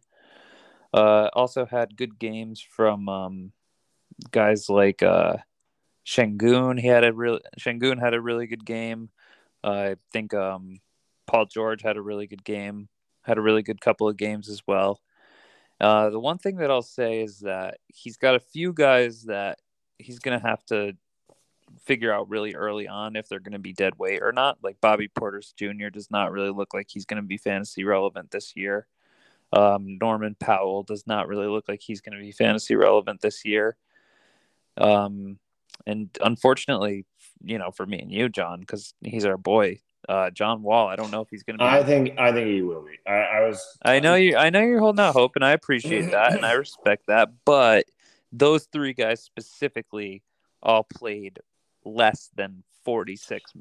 uh, 0.94 1.28
also 1.34 1.66
had 1.66 1.98
good 1.98 2.18
games 2.18 2.62
from 2.62 3.10
um, 3.10 3.52
guys 4.32 4.70
like 4.70 5.04
uh, 5.04 5.36
Sengun. 6.08 6.80
He 6.80 6.88
had 6.88 7.04
a 7.04 7.12
real 7.12 7.40
Sengun 7.60 8.00
had 8.00 8.14
a 8.14 8.22
really 8.22 8.48
good 8.48 8.66
game. 8.66 9.10
Uh, 9.62 9.92
I 9.92 9.96
think 10.14 10.34
um, 10.34 10.80
Paul 11.28 11.48
George 11.48 11.82
had 11.82 11.98
a 11.98 12.02
really 12.02 12.28
good 12.28 12.46
game. 12.46 12.88
Had 13.24 13.38
a 13.38 13.42
really 13.42 13.64
good 13.64 13.82
couple 13.82 14.08
of 14.08 14.18
games 14.18 14.50
as 14.50 14.62
well. 14.68 15.02
Uh, 15.80 16.10
the 16.10 16.20
one 16.20 16.38
thing 16.38 16.58
that 16.58 16.72
I'll 16.72 16.82
say 16.82 17.22
is 17.22 17.40
that 17.40 17.80
he's 17.88 18.18
got 18.18 18.36
a 18.36 18.40
few 18.40 18.74
guys 18.74 19.24
that 19.24 19.60
he's 19.98 20.20
going 20.20 20.40
to 20.40 20.48
have 20.48 20.66
to 20.68 20.94
figure 21.82 22.14
out 22.14 22.30
really 22.30 22.56
early 22.56 22.88
on 22.88 23.16
if 23.16 23.28
they're 23.28 23.40
going 23.40 23.54
to 23.54 23.60
be 23.60 23.74
dead 23.74 23.98
weight 23.98 24.22
or 24.22 24.32
not. 24.32 24.58
Like 24.64 24.80
Bobby 24.82 25.08
Portis 25.08 25.54
Jr. 25.56 25.90
does 25.90 26.12
not 26.12 26.32
really 26.32 26.52
look 26.52 26.74
like 26.74 26.88
he's 26.90 27.06
going 27.06 27.22
to 27.22 27.28
be 27.28 27.38
fantasy 27.38 27.84
relevant 27.84 28.32
this 28.32 28.56
year. 28.56 28.88
Um, 29.52 29.98
Norman 30.00 30.36
Powell 30.40 30.84
does 30.84 31.06
not 31.06 31.28
really 31.28 31.48
look 31.48 31.68
like 31.68 31.82
he's 31.82 32.02
going 32.02 32.18
to 32.18 32.24
be 32.24 32.32
fantasy 32.32 32.76
relevant 32.76 33.22
this 33.22 33.46
year. 33.46 33.78
Um, 34.78 35.38
and 35.86 36.10
unfortunately, 36.22 37.06
you 37.44 37.58
know, 37.58 37.72
for 37.72 37.86
me 37.86 38.00
and 38.00 38.12
you, 38.12 38.30
John, 38.30 38.62
because 38.62 38.94
he's 39.04 39.26
our 39.26 39.38
boy, 39.38 39.80
uh, 40.10 40.30
John 40.30 40.62
Wall. 40.62 40.88
I 40.88 40.96
don't 40.96 41.12
know 41.12 41.22
if 41.22 41.30
he's 41.30 41.44
going 41.44 41.58
to. 41.58 41.64
be 41.64 41.68
I 41.68 41.84
think 41.84 42.18
I 42.20 42.32
think 42.32 42.48
he 42.48 42.62
will 42.62 42.84
be. 42.84 42.98
I, 43.08 43.14
I 43.14 43.48
was. 43.48 43.78
I 43.84 44.00
know 44.00 44.16
you. 44.16 44.38
I 44.38 44.50
know 44.50 44.62
you're 44.62 44.80
holding 44.80 45.00
out 45.00 45.14
hope, 45.14 45.36
and 45.36 45.46
I 45.46 45.52
appreciate 45.52 46.12
that, 46.12 46.34
and 46.34 46.46
I 46.46 46.52
respect 46.54 47.08
that. 47.08 47.30
But 47.46 47.86
those 48.32 48.66
three 48.66 48.94
guys 48.94 49.22
specifically 49.22 50.24
all 50.62 50.84
played 50.84 51.40
less 51.86 52.30
than 52.36 52.64
46 52.86 53.52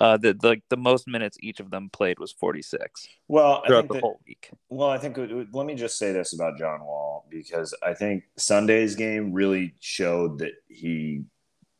uh 0.00 0.16
the, 0.16 0.32
the 0.34 0.56
the 0.70 0.76
most 0.76 1.06
minutes 1.06 1.36
each 1.42 1.60
of 1.60 1.70
them 1.70 1.90
played 1.90 2.18
was 2.18 2.32
46 2.32 3.08
Well, 3.28 3.60
I 3.62 3.68
throughout 3.68 3.80
think 3.80 3.88
the 3.88 3.94
that, 3.94 4.02
whole 4.02 4.20
week 4.26 4.50
well, 4.68 4.88
I 4.88 4.98
think 4.98 5.18
let 5.52 5.66
me 5.66 5.74
just 5.74 5.98
say 5.98 6.12
this 6.12 6.32
about 6.32 6.58
John 6.58 6.80
Wall 6.80 7.26
because 7.28 7.74
I 7.82 7.94
think 7.94 8.24
Sunday's 8.36 8.94
game 8.94 9.32
really 9.32 9.74
showed 9.80 10.38
that 10.38 10.52
he 10.68 11.24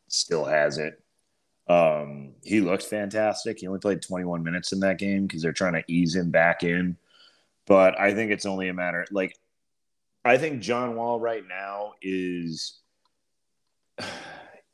still 0.08 0.44
has 0.44 0.78
it. 0.78 1.02
Um, 1.68 2.32
he 2.42 2.60
looked 2.60 2.82
fantastic. 2.82 3.60
He 3.60 3.66
only 3.66 3.78
played 3.78 4.02
21 4.02 4.42
minutes 4.42 4.72
in 4.72 4.80
that 4.80 4.98
game 4.98 5.26
because 5.26 5.42
they're 5.42 5.52
trying 5.52 5.74
to 5.74 5.84
ease 5.86 6.14
him 6.16 6.30
back 6.30 6.64
in. 6.64 6.96
But 7.66 7.98
I 7.98 8.14
think 8.14 8.32
it's 8.32 8.46
only 8.46 8.68
a 8.68 8.74
matter 8.74 9.06
like 9.12 9.36
I 10.24 10.36
think 10.36 10.60
John 10.60 10.96
Wall 10.96 11.18
right 11.18 11.44
now 11.46 11.94
is 12.02 12.78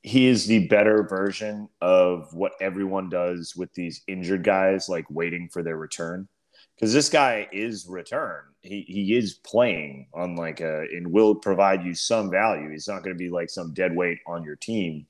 he 0.03 0.27
is 0.27 0.47
the 0.47 0.67
better 0.69 1.03
version 1.03 1.69
of 1.81 2.33
what 2.33 2.53
everyone 2.61 3.09
does 3.09 3.55
with 3.57 3.73
these 3.75 4.03
injured 4.07 4.45
guys, 4.45 4.89
like 4.89 5.05
waiting 5.11 5.49
for 5.53 5.63
their 5.63 5.77
return. 5.77 6.29
Because 6.75 6.93
this 6.93 7.09
guy 7.09 7.49
is 7.53 7.87
return. 7.89 8.43
He 8.61 8.83
he 8.83 9.17
is 9.17 9.35
playing 9.35 10.09
on 10.15 10.37
like 10.37 10.61
a 10.61 10.83
and 10.93 11.11
will 11.11 11.35
provide 11.35 11.85
you 11.85 11.95
some 11.95 12.31
value. 12.31 12.71
He's 12.71 12.89
not 12.89 13.03
going 13.03 13.17
to 13.17 13.19
be 13.19 13.31
like 13.31 13.49
some 13.49 13.73
dead 13.73 13.97
weight 13.97 14.19
on 14.27 14.45
your 14.45 14.57
team, 14.57 15.07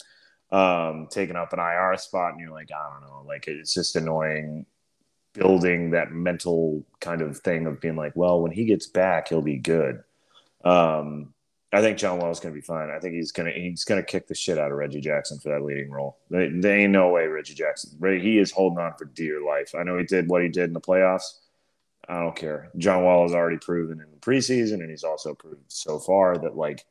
um, 0.50 1.08
taking 1.10 1.36
up 1.36 1.52
an 1.52 1.58
IR 1.58 1.96
spot, 1.96 2.32
and 2.32 2.40
you're 2.40 2.50
like, 2.50 2.70
I 2.72 2.92
don't 2.92 3.08
know, 3.08 3.24
like 3.26 3.48
it's 3.48 3.74
just 3.74 3.96
annoying 3.96 4.66
building 5.32 5.90
that 5.90 6.12
mental 6.12 6.84
kind 7.00 7.20
of 7.20 7.38
thing 7.38 7.66
of 7.66 7.80
being 7.80 7.96
like, 7.96 8.12
well, 8.16 8.40
when 8.40 8.52
he 8.52 8.64
gets 8.64 8.86
back, 8.86 9.28
he'll 9.28 9.42
be 9.42 9.58
good. 9.58 10.02
Um, 10.64 11.34
I 11.72 11.82
think 11.82 11.98
John 11.98 12.18
Wall 12.18 12.30
is 12.30 12.40
going 12.40 12.54
to 12.54 12.60
be 12.60 12.64
fine. 12.64 12.90
I 12.90 12.98
think 13.00 13.14
he's 13.14 13.32
going 13.32 13.52
to 13.52 13.60
he's 13.60 13.84
going 13.84 14.00
to 14.00 14.06
kick 14.06 14.28
the 14.28 14.34
shit 14.34 14.56
out 14.56 14.70
of 14.70 14.78
Reggie 14.78 15.00
Jackson 15.00 15.38
for 15.38 15.50
that 15.50 15.64
leading 15.64 15.90
role. 15.90 16.16
There, 16.30 16.48
there 16.60 16.78
ain't 16.78 16.92
no 16.92 17.10
way 17.10 17.26
Reggie 17.26 17.54
Jackson. 17.54 17.98
He 18.20 18.38
is 18.38 18.50
holding 18.50 18.78
on 18.78 18.94
for 18.96 19.04
dear 19.04 19.42
life. 19.44 19.74
I 19.78 19.82
know 19.82 19.98
he 19.98 20.04
did 20.04 20.28
what 20.28 20.42
he 20.42 20.48
did 20.48 20.64
in 20.64 20.72
the 20.72 20.80
playoffs. 20.80 21.40
I 22.08 22.20
don't 22.20 22.36
care. 22.36 22.70
John 22.78 23.02
Wall 23.02 23.24
has 23.24 23.34
already 23.34 23.58
proven 23.58 24.00
in 24.00 24.10
the 24.10 24.16
preseason, 24.18 24.74
and 24.74 24.90
he's 24.90 25.04
also 25.04 25.34
proved 25.34 25.64
so 25.68 25.98
far 25.98 26.38
that 26.38 26.56
like 26.56 26.84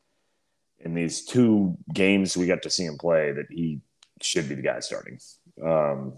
in 0.86 0.93
these 0.93 1.26
two 1.26 1.76
games 1.93 2.38
we 2.38 2.45
got 2.45 2.62
to 2.62 2.69
see 2.69 2.86
him 2.86 2.98
play 2.98 3.32
that 3.34 3.48
he 3.50 3.82
should 4.21 4.48
be 4.48 4.56
the 4.56 4.62
guy 4.62 4.80
starting. 4.80 5.19
Um, 5.63 6.15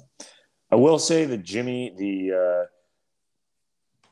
I 0.69 0.75
will 0.75 0.99
say 0.99 1.25
that 1.25 1.43
Jimmy 1.43 1.95
the 1.97 2.33
uh, 2.33 2.65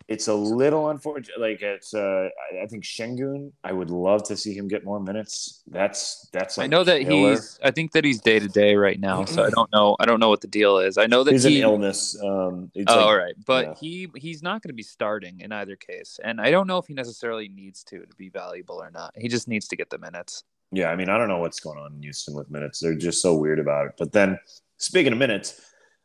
it's 0.07 0.27
a 0.27 0.33
little 0.33 0.89
unfortunate. 0.89 1.39
Like 1.39 1.61
it's, 1.63 1.93
uh, 1.93 2.29
I, 2.61 2.67
think 2.67 2.83
Sengun. 2.83 3.51
I 3.63 3.71
would 3.73 3.89
love 3.89 4.23
to 4.25 4.37
see 4.37 4.53
him 4.53 4.67
get 4.67 4.83
more 4.83 4.99
minutes. 4.99 5.63
That's 5.67 6.29
that's. 6.31 6.57
I 6.59 6.67
know 6.67 6.83
that 6.83 7.01
killer. 7.01 7.31
he's. 7.31 7.59
I 7.63 7.71
think 7.71 7.91
that 7.93 8.03
he's 8.03 8.21
day 8.21 8.37
to 8.39 8.47
day 8.47 8.75
right 8.75 8.99
now, 8.99 9.25
so 9.25 9.43
I 9.43 9.49
don't 9.49 9.71
know. 9.73 9.95
I 9.99 10.05
don't 10.05 10.19
know 10.19 10.29
what 10.29 10.41
the 10.41 10.47
deal 10.47 10.77
is. 10.77 10.97
I 10.99 11.07
know 11.07 11.23
that 11.23 11.31
He's 11.31 11.43
he, 11.43 11.57
an 11.57 11.63
illness. 11.63 12.15
Um, 12.21 12.69
it's 12.75 12.91
Oh, 12.91 12.95
like- 12.97 13.05
all 13.05 13.17
right, 13.17 13.35
but 13.47 13.65
yeah. 13.65 13.73
he 13.79 14.07
he's 14.15 14.43
not 14.43 14.61
going 14.61 14.69
to 14.69 14.75
be 14.75 14.83
starting 14.83 15.39
in 15.39 15.51
either 15.51 15.75
case, 15.75 16.19
and 16.23 16.39
I 16.39 16.51
don't 16.51 16.67
know 16.67 16.77
if 16.77 16.85
he 16.85 16.93
necessarily 16.93 17.47
needs 17.47 17.83
to 17.85 17.99
to 18.05 18.15
be 18.15 18.29
valuable 18.29 18.81
or 18.81 18.91
not. 18.91 19.11
He 19.17 19.27
just 19.27 19.47
needs 19.47 19.67
to 19.69 19.75
get 19.75 19.89
the 19.89 19.97
minutes. 19.97 20.43
Yeah, 20.71 20.89
I 20.89 20.95
mean, 20.95 21.09
I 21.09 21.17
don't 21.17 21.29
know 21.29 21.37
what's 21.39 21.59
going 21.59 21.79
on 21.79 21.93
in 21.93 22.01
Houston 22.03 22.35
with 22.35 22.49
minutes. 22.51 22.79
They're 22.79 22.95
just 22.95 23.21
so 23.21 23.35
weird 23.35 23.59
about 23.59 23.87
it. 23.87 23.93
But 23.97 24.11
then, 24.11 24.37
speaking 24.77 25.13
of 25.13 25.17
minutes, 25.19 25.61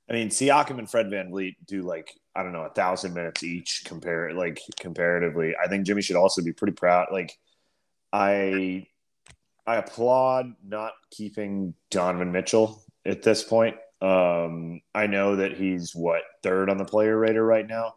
I 0.09 0.13
mean, 0.13 0.29
Siakam 0.29 0.79
and 0.79 0.89
Fred 0.89 1.07
VanVleet 1.07 1.57
do 1.67 1.83
like 1.83 2.13
I 2.35 2.43
don't 2.43 2.53
know 2.53 2.63
a 2.65 2.71
thousand 2.71 3.15
minutes 3.15 3.43
each. 3.43 3.83
Compare 3.85 4.33
like 4.35 4.61
comparatively, 4.79 5.55
I 5.63 5.69
think 5.69 5.87
Jimmy 5.87 6.03
should 6.03 6.17
also 6.17 6.43
be 6.43 6.53
pretty 6.53 6.75
proud. 6.75 7.09
Like, 7.13 7.37
I 8.13 8.87
I 9.67 9.77
applaud 9.77 10.55
not 10.65 10.93
keeping 11.11 11.75
Donovan 11.91 12.33
Mitchell 12.33 12.83
at 13.05 13.23
this 13.23 13.43
point. 13.43 13.77
Um, 14.01 14.81
I 14.95 15.07
know 15.07 15.37
that 15.37 15.53
he's 15.57 15.95
what 15.95 16.23
third 16.43 16.71
on 16.71 16.79
the 16.79 16.85
player 16.85 17.19
rater 17.19 17.45
right 17.45 17.67
now, 17.67 17.95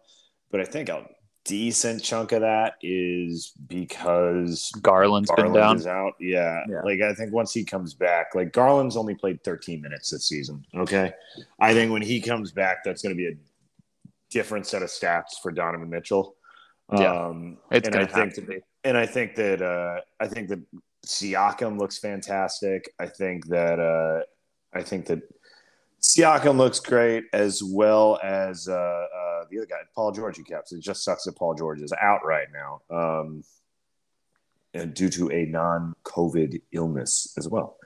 but 0.51 0.59
I 0.59 0.65
think 0.65 0.89
a 0.89 1.07
decent 1.45 2.01
chunk 2.03 2.31
of 2.31 2.41
that 2.41 2.75
is 2.81 3.53
because 3.67 4.71
Garland's 4.81 5.29
Garland 5.29 5.53
been 5.53 5.61
down. 5.61 5.77
is 5.77 5.87
out. 5.87 6.13
Yeah. 6.19 6.61
Yeah. 6.69 6.81
Like 6.83 7.01
I 7.01 7.13
think 7.13 7.33
once 7.33 7.53
he 7.53 7.63
comes 7.63 7.93
back, 7.93 8.35
like 8.35 8.53
Garland's 8.53 8.95
only 8.97 9.15
played 9.15 9.43
13 9.43 9.81
minutes 9.81 10.09
this 10.09 10.27
season. 10.27 10.65
Okay. 10.75 11.11
I 11.59 11.73
think 11.73 11.91
when 11.91 12.01
he 12.01 12.21
comes 12.21 12.51
back, 12.51 12.83
that's 12.83 13.01
going 13.01 13.15
to 13.15 13.17
be 13.17 13.27
a 13.27 13.35
different 14.33 14.65
set 14.67 14.81
of 14.81 14.89
stats 14.89 15.39
for 15.41 15.51
Donovan 15.51 15.89
Mitchell. 15.89 16.35
Yeah. 16.91 17.27
Um, 17.27 17.57
It's 17.71 17.87
and 17.87 17.95
I 17.95 17.99
going 17.99 18.07
to 18.07 18.15
have 18.15 18.33
think, 18.33 18.47
to 18.49 18.61
and 18.83 18.97
I 18.97 19.05
think 19.05 19.35
that, 19.35 19.61
uh, 19.61 20.01
I 20.19 20.27
think 20.27 20.49
that 20.49 20.61
Siakam 21.05 21.79
looks 21.79 21.97
fantastic. 21.99 22.91
I 22.99 23.07
think 23.07 23.47
that, 23.47 23.79
uh, 23.79 24.23
I 24.77 24.83
think 24.83 25.05
that 25.05 25.21
Siakam 26.01 26.57
looks 26.57 26.79
great 26.79 27.23
as 27.31 27.63
well 27.63 28.19
as, 28.21 28.67
uh, 28.67 28.73
uh, 28.73 29.45
the 29.49 29.59
other 29.59 29.67
guy, 29.67 29.77
Paul 29.95 30.11
George, 30.11 30.37
he 30.37 30.43
kept. 30.43 30.71
It 30.73 30.81
just 30.81 31.03
sucks 31.03 31.23
that 31.23 31.37
Paul 31.37 31.55
George 31.55 31.81
is 31.81 31.93
out 31.93 32.25
right 32.25 32.47
now. 32.51 32.81
Um, 32.89 33.43
and 34.73 34.93
due 34.93 35.09
to 35.09 35.31
a 35.31 35.45
non-COVID 35.45 36.61
illness 36.71 37.33
as 37.37 37.47
well. 37.47 37.77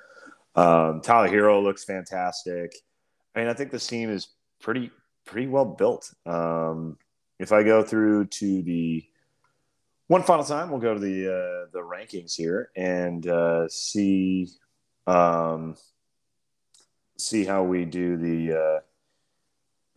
Um, 0.56 1.02
Tyler 1.02 1.30
Herro 1.30 1.62
looks 1.62 1.84
fantastic. 1.84 2.74
I 3.36 3.40
mean, 3.40 3.50
I 3.50 3.54
think 3.54 3.72
this 3.72 3.86
team 3.86 4.10
is 4.10 4.30
pretty 4.60 4.90
pretty 5.28 5.48
well 5.48 5.66
built. 5.66 6.12
Um, 6.26 6.98
if 7.38 7.52
I 7.52 7.62
go 7.62 7.84
through 7.84 8.26
to 8.26 8.62
the 8.64 9.06
one 10.08 10.24
final 10.24 10.44
time, 10.44 10.72
we'll 10.72 10.80
go 10.80 10.94
to 10.94 11.00
the 11.00 11.28
uh, 11.28 11.70
the 11.72 11.80
rankings 11.80 12.36
here 12.36 12.72
and 12.76 13.28
uh, 13.28 13.68
see 13.68 14.48
um, 15.06 15.76
see 17.18 17.46
how 17.46 17.64
we 17.64 17.86
do 17.86 18.18
the 18.18 18.58
uh, 18.58 18.80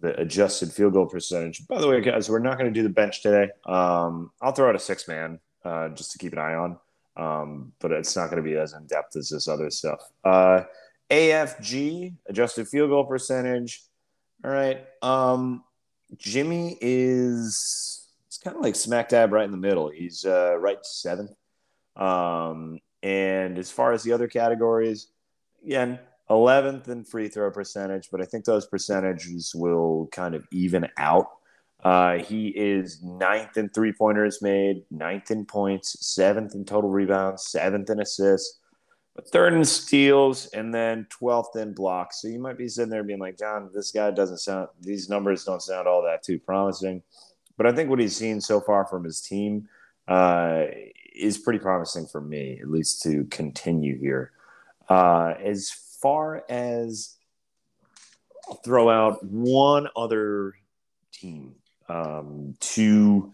the 0.01 0.21
adjusted 0.21 0.73
field 0.73 0.93
goal 0.93 1.07
percentage. 1.07 1.67
By 1.67 1.81
the 1.81 1.89
way, 1.89 2.01
guys, 2.01 2.29
we're 2.29 2.41
not 2.41 2.59
going 2.59 2.73
to 2.73 2.79
do 2.79 2.83
the 2.83 2.93
bench 2.93 3.23
today. 3.23 3.51
Um, 3.65 4.33
I'll 4.43 4.53
throw 4.53 4.69
out 4.69 4.77
a 4.77 4.81
six 4.81 5.09
man 5.09 5.39
uh, 5.65 5.91
just 5.91 6.13
to 6.13 6.19
keep 6.19 6.33
an 6.33 6.39
eye 6.39 6.55
on, 6.55 6.79
um, 7.17 7.73
but 7.81 7.93
it's 7.93 8.17
not 8.17 8.31
going 8.31 8.43
to 8.43 8.49
be 8.49 8.57
as 8.57 8.73
in 8.73 8.87
depth 8.87 9.17
as 9.17 9.29
this 9.29 9.49
other 9.49 9.71
stuff. 9.71 10.01
Uh, 10.25 10.65
AFG 11.11 12.15
adjusted 12.29 12.69
field 12.69 12.91
goal 12.91 13.05
percentage. 13.05 13.83
All 14.45 14.51
right. 14.51 14.87
Um, 15.03 15.65
Jimmy 16.17 16.79
is 16.81 18.09
it's 18.27 18.39
kind 18.39 18.57
of 18.57 18.63
like 18.63 18.75
smack 18.75 19.09
dab 19.09 19.33
right 19.33 19.45
in 19.45 19.51
the 19.51 19.57
middle. 19.57 19.89
He's 19.89 20.25
uh, 20.25 20.57
right 20.59 20.79
seventh. 20.83 21.33
Um, 21.97 22.79
and 23.03 23.59
as 23.59 23.71
far 23.71 23.93
as 23.93 24.03
the 24.03 24.13
other 24.13 24.29
categories, 24.29 25.09
again, 25.65 25.99
11th 26.31 26.89
in 26.89 27.05
free 27.05 27.29
throw 27.29 27.51
percentage, 27.51 28.09
but 28.11 28.21
I 28.21 28.25
think 28.25 28.45
those 28.45 28.67
percentages 28.67 29.53
will 29.55 30.09
kind 30.13 30.35
of 30.35 30.47
even 30.53 30.89
out. 30.97 31.27
Uh, 31.83 32.19
he 32.19 32.49
is 32.49 33.03
ninth 33.03 33.57
in 33.57 33.69
three 33.71 33.93
pointers 33.93 34.41
made, 34.41 34.85
ninth 34.91 35.31
in 35.31 35.45
points, 35.45 35.97
seventh 36.07 36.55
in 36.55 36.65
total 36.65 36.91
rebounds, 36.91 37.47
seventh 37.47 37.91
in 37.91 38.01
assists, 38.01 38.60
but 39.21 39.31
third 39.31 39.53
in 39.53 39.65
steals, 39.65 40.47
and 40.47 40.73
then 40.73 41.07
12th 41.21 41.55
in 41.57 41.75
blocks. 41.75 42.23
So 42.23 42.29
you 42.29 42.39
might 42.39 42.57
be 42.57 42.69
sitting 42.69 42.91
there 42.91 43.03
being 43.03 43.19
like, 43.19 43.39
John, 43.39 43.71
this 43.75 43.93
guy 43.93 44.11
doesn't 44.11 44.39
sound, 44.39 44.69
these 44.81 45.11
numbers 45.11 45.45
don't 45.45 45.61
sound 45.61 45.87
all 45.87 46.03
that 46.03 46.23
too 46.23 46.39
promising. 46.39 47.03
But 47.59 47.67
I 47.67 47.73
think 47.73 47.91
what 47.91 47.99
he's 47.99 48.17
seen 48.17 48.41
so 48.41 48.61
far 48.61 48.87
from 48.87 49.05
his 49.05 49.21
team 49.21 49.69
uh, 50.09 50.65
is 51.15 51.37
pretty 51.37 51.59
promising 51.59 52.07
for 52.07 52.23
me, 52.23 52.59
at 52.63 52.71
least 52.71 53.03
to 53.03 53.25
continue 53.25 53.99
here. 53.99 54.33
Uh, 54.89 55.35
as 55.43 55.71
far 56.01 56.43
as 56.49 57.17
I'll 58.49 58.57
throw 58.65 58.89
out 58.89 59.23
one 59.23 59.89
other 59.97 60.55
team 61.13 61.57
um, 61.91 62.55
to 62.61 63.33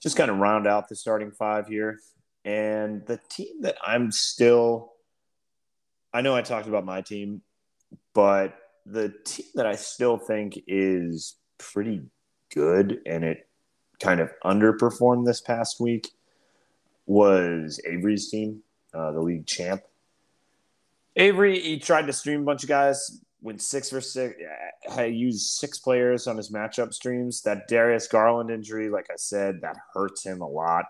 just 0.00 0.16
kind 0.16 0.30
of 0.30 0.38
round 0.38 0.66
out 0.66 0.88
the 0.88 0.96
starting 0.96 1.32
five 1.32 1.66
here. 1.66 2.00
And 2.46 3.04
the 3.04 3.20
team 3.28 3.60
that 3.60 3.76
I'm 3.86 4.10
still, 4.10 4.94
I 6.12 6.20
know 6.20 6.34
I 6.34 6.42
talked 6.42 6.68
about 6.68 6.84
my 6.84 7.00
team, 7.00 7.42
but 8.14 8.54
the 8.86 9.14
team 9.24 9.46
that 9.54 9.66
I 9.66 9.76
still 9.76 10.16
think 10.16 10.58
is 10.66 11.36
pretty 11.58 12.02
good 12.54 13.00
and 13.06 13.24
it 13.24 13.46
kind 14.00 14.20
of 14.20 14.30
underperformed 14.44 15.26
this 15.26 15.40
past 15.40 15.80
week 15.80 16.08
was 17.06 17.80
Avery's 17.86 18.30
team, 18.30 18.62
uh, 18.94 19.12
the 19.12 19.20
league 19.20 19.46
champ. 19.46 19.82
Avery, 21.16 21.58
he 21.58 21.78
tried 21.78 22.06
to 22.06 22.12
stream 22.12 22.42
a 22.42 22.44
bunch 22.44 22.62
of 22.62 22.68
guys, 22.68 23.20
went 23.40 23.60
six 23.60 23.90
for 23.90 24.00
six. 24.00 24.34
Had 24.94 25.14
used 25.14 25.58
six 25.58 25.78
players 25.78 26.26
on 26.26 26.36
his 26.36 26.50
matchup 26.50 26.94
streams. 26.94 27.42
That 27.42 27.66
Darius 27.68 28.06
Garland 28.06 28.50
injury, 28.50 28.88
like 28.88 29.08
I 29.10 29.16
said, 29.16 29.60
that 29.62 29.76
hurts 29.92 30.24
him 30.24 30.40
a 30.40 30.48
lot. 30.48 30.84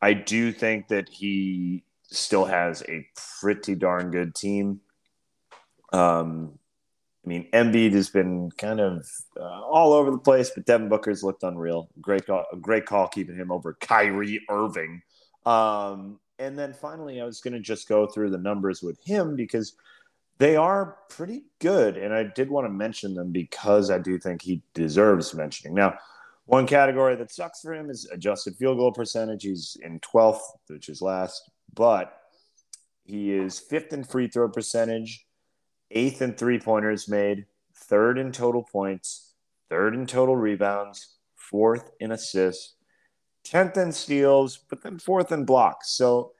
I 0.00 0.14
do 0.14 0.52
think 0.52 0.88
that 0.88 1.08
he 1.08 1.84
still 2.10 2.44
has 2.44 2.82
a 2.88 3.06
pretty 3.40 3.74
darn 3.74 4.10
good 4.10 4.34
team. 4.34 4.80
Um, 5.92 6.58
I 7.24 7.28
mean, 7.28 7.48
Embiid 7.52 7.92
has 7.92 8.10
been 8.10 8.50
kind 8.58 8.80
of 8.80 9.08
uh, 9.38 9.62
all 9.62 9.94
over 9.94 10.10
the 10.10 10.18
place, 10.18 10.50
but 10.54 10.66
Devin 10.66 10.88
Booker's 10.88 11.22
looked 11.22 11.42
unreal. 11.42 11.88
Great 12.00 12.26
call, 12.26 12.44
great 12.60 12.84
call 12.84 13.08
keeping 13.08 13.36
him 13.36 13.50
over 13.50 13.74
Kyrie 13.80 14.44
Irving. 14.50 15.02
Um, 15.46 16.20
and 16.38 16.58
then 16.58 16.74
finally, 16.74 17.20
I 17.20 17.24
was 17.24 17.40
going 17.40 17.54
to 17.54 17.60
just 17.60 17.88
go 17.88 18.06
through 18.06 18.30
the 18.30 18.38
numbers 18.38 18.82
with 18.82 18.98
him 19.04 19.36
because 19.36 19.74
they 20.38 20.56
are 20.56 20.98
pretty 21.08 21.44
good. 21.60 21.96
And 21.96 22.12
I 22.12 22.24
did 22.24 22.50
want 22.50 22.66
to 22.66 22.70
mention 22.72 23.14
them 23.14 23.30
because 23.30 23.90
I 23.90 23.98
do 23.98 24.18
think 24.18 24.42
he 24.42 24.62
deserves 24.74 25.32
mentioning. 25.32 25.74
Now, 25.74 25.96
one 26.46 26.66
category 26.66 27.16
that 27.16 27.32
sucks 27.32 27.60
for 27.60 27.72
him 27.72 27.88
is 27.88 28.06
adjusted 28.12 28.56
field 28.56 28.76
goal 28.78 28.92
percentage. 28.92 29.44
He's 29.44 29.76
in 29.82 30.00
12th, 30.00 30.42
which 30.66 30.88
is 30.88 31.00
last, 31.00 31.50
but 31.74 32.16
he 33.04 33.32
is 33.32 33.58
fifth 33.58 33.92
in 33.92 34.04
free 34.04 34.28
throw 34.28 34.48
percentage, 34.48 35.26
eighth 35.90 36.22
in 36.22 36.34
three 36.34 36.58
pointers 36.58 37.08
made, 37.08 37.46
third 37.74 38.18
in 38.18 38.32
total 38.32 38.62
points, 38.62 39.34
third 39.68 39.94
in 39.94 40.06
total 40.06 40.36
rebounds, 40.36 41.16
fourth 41.36 41.90
in 42.00 42.12
assists, 42.12 42.74
10th 43.44 43.76
in 43.76 43.92
steals, 43.92 44.58
but 44.68 44.82
then 44.82 44.98
fourth 44.98 45.30
in 45.30 45.44
blocks. 45.44 45.90
So 45.90 46.32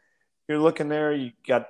you're 0.48 0.58
looking 0.58 0.88
there, 0.88 1.12
you 1.12 1.32
got 1.46 1.66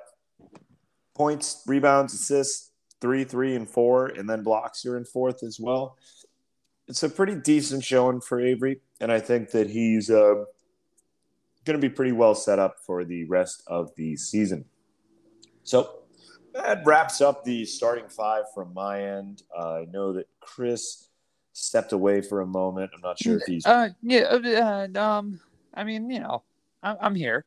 points, 1.14 1.62
rebounds, 1.66 2.14
assists, 2.14 2.70
three, 3.00 3.24
three, 3.24 3.54
and 3.56 3.68
four, 3.68 4.06
and 4.06 4.28
then 4.28 4.42
blocks, 4.42 4.84
you're 4.84 4.96
in 4.96 5.04
fourth 5.04 5.42
as 5.42 5.58
well. 5.60 5.98
It's 6.86 7.02
a 7.02 7.08
pretty 7.08 7.34
decent 7.34 7.84
showing 7.84 8.20
for 8.20 8.40
Avery, 8.40 8.80
and 9.00 9.10
I 9.10 9.20
think 9.20 9.50
that 9.50 9.70
he's 9.70 10.10
uh, 10.10 10.44
going 11.64 11.80
to 11.80 11.88
be 11.88 11.92
pretty 11.92 12.12
well 12.12 12.34
set 12.34 12.58
up 12.58 12.76
for 12.80 13.04
the 13.04 13.24
rest 13.24 13.62
of 13.66 13.94
the 13.96 14.16
season. 14.16 14.64
So 15.62 16.00
that 16.54 16.82
wraps 16.84 17.20
up 17.20 17.44
the 17.44 17.64
starting 17.64 18.08
five 18.08 18.44
from 18.54 18.72
my 18.74 19.02
end. 19.02 19.42
Uh, 19.56 19.74
I 19.80 19.84
know 19.86 20.12
that 20.12 20.28
Chris 20.40 21.08
stepped 21.52 21.92
away 21.92 22.20
for 22.20 22.40
a 22.42 22.46
moment. 22.46 22.90
I'm 22.94 23.00
not 23.00 23.18
sure 23.18 23.36
if 23.38 23.44
he's. 23.46 23.64
Uh, 23.66 23.90
yeah. 24.02 24.20
Uh, 24.22 25.00
um. 25.00 25.40
I 25.72 25.84
mean, 25.84 26.10
you 26.10 26.20
know, 26.20 26.42
I'm, 26.82 26.96
I'm 27.00 27.14
here. 27.14 27.44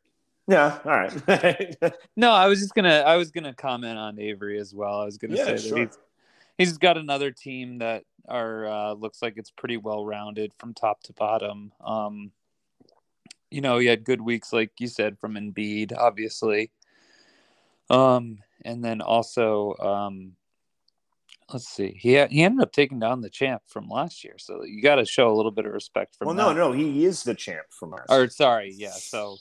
Yeah. 0.48 0.80
All 0.86 0.92
right. 0.92 1.76
No, 2.16 2.32
I 2.32 2.48
was 2.48 2.60
just 2.60 2.74
gonna. 2.74 3.04
I 3.06 3.16
was 3.18 3.32
gonna 3.32 3.54
comment 3.54 3.98
on 3.98 4.20
Avery 4.20 4.60
as 4.60 4.74
well. 4.74 5.02
I 5.02 5.06
was 5.06 5.18
gonna 5.18 5.36
Yeah, 5.36 5.46
say 5.46 5.58
sure. 5.58 5.78
that 5.80 5.88
he's 6.58 6.70
he's 6.70 6.78
got 6.78 6.98
another 6.98 7.32
team 7.32 7.78
that 7.80 8.04
are 8.28 8.66
uh, 8.66 8.94
looks 8.94 9.22
like 9.22 9.36
it's 9.38 9.52
pretty 9.52 9.78
well 9.78 10.04
rounded 10.06 10.52
from 10.58 10.74
top 10.74 11.04
to 11.04 11.14
bottom. 11.14 11.72
Um, 11.80 12.32
you 13.52 13.62
know, 13.62 13.78
he 13.78 13.88
had 13.88 14.04
good 14.04 14.22
weeks, 14.22 14.52
like 14.52 14.72
you 14.80 14.88
said, 14.88 15.20
from 15.20 15.36
Embiid, 15.36 15.94
obviously. 15.98 16.72
Um, 17.90 18.40
and 18.66 18.84
then 18.84 19.02
also, 19.02 19.76
um, 19.80 20.34
let's 21.52 21.68
see, 21.68 21.98
he 21.98 22.14
had, 22.14 22.32
he 22.32 22.44
ended 22.44 22.62
up 22.62 22.74
taking 22.74 23.00
down 23.00 23.22
the 23.22 23.30
champ 23.30 23.62
from 23.66 23.88
last 23.88 24.24
year, 24.24 24.36
so 24.38 24.64
you 24.64 24.82
got 24.82 24.96
to 24.96 25.06
show 25.06 25.32
a 25.32 25.36
little 25.36 25.52
bit 25.52 25.66
of 25.66 25.72
respect 25.74 26.16
from. 26.16 26.28
well, 26.28 26.36
no, 26.36 26.50
that. 26.50 26.56
no, 26.60 26.72
he 26.74 27.06
is 27.06 27.24
the 27.24 27.36
champ 27.36 27.66
from 27.70 27.94
us. 27.94 28.06
Or 28.10 28.28
sorry, 28.30 28.74
yeah. 28.76 28.92
So 28.92 29.38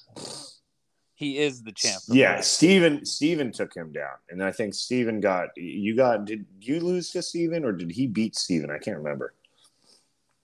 he 1.16 1.38
is 1.38 1.62
the 1.62 1.73
champ. 1.73 2.03
from 2.05 2.16
Yeah, 2.16 2.37
last- 2.37 2.53
Steven 2.53 3.05
Steven 3.05 3.51
took 3.51 3.75
him 3.75 3.90
down. 3.90 4.16
And 4.31 4.45
I 4.45 4.53
think 4.53 4.75
Steven 4.75 5.21
got 5.21 5.49
you 5.57 5.97
got 5.97 6.25
did 6.27 6.45
you 6.61 6.79
lose 6.79 7.11
to 7.12 7.23
Steven 7.23 7.64
or 7.64 7.73
did 7.73 7.90
he 7.90 8.07
beat 8.07 8.37
Steven? 8.37 8.71
I 8.71 8.79
can't 8.79 8.99
remember. 8.99 9.35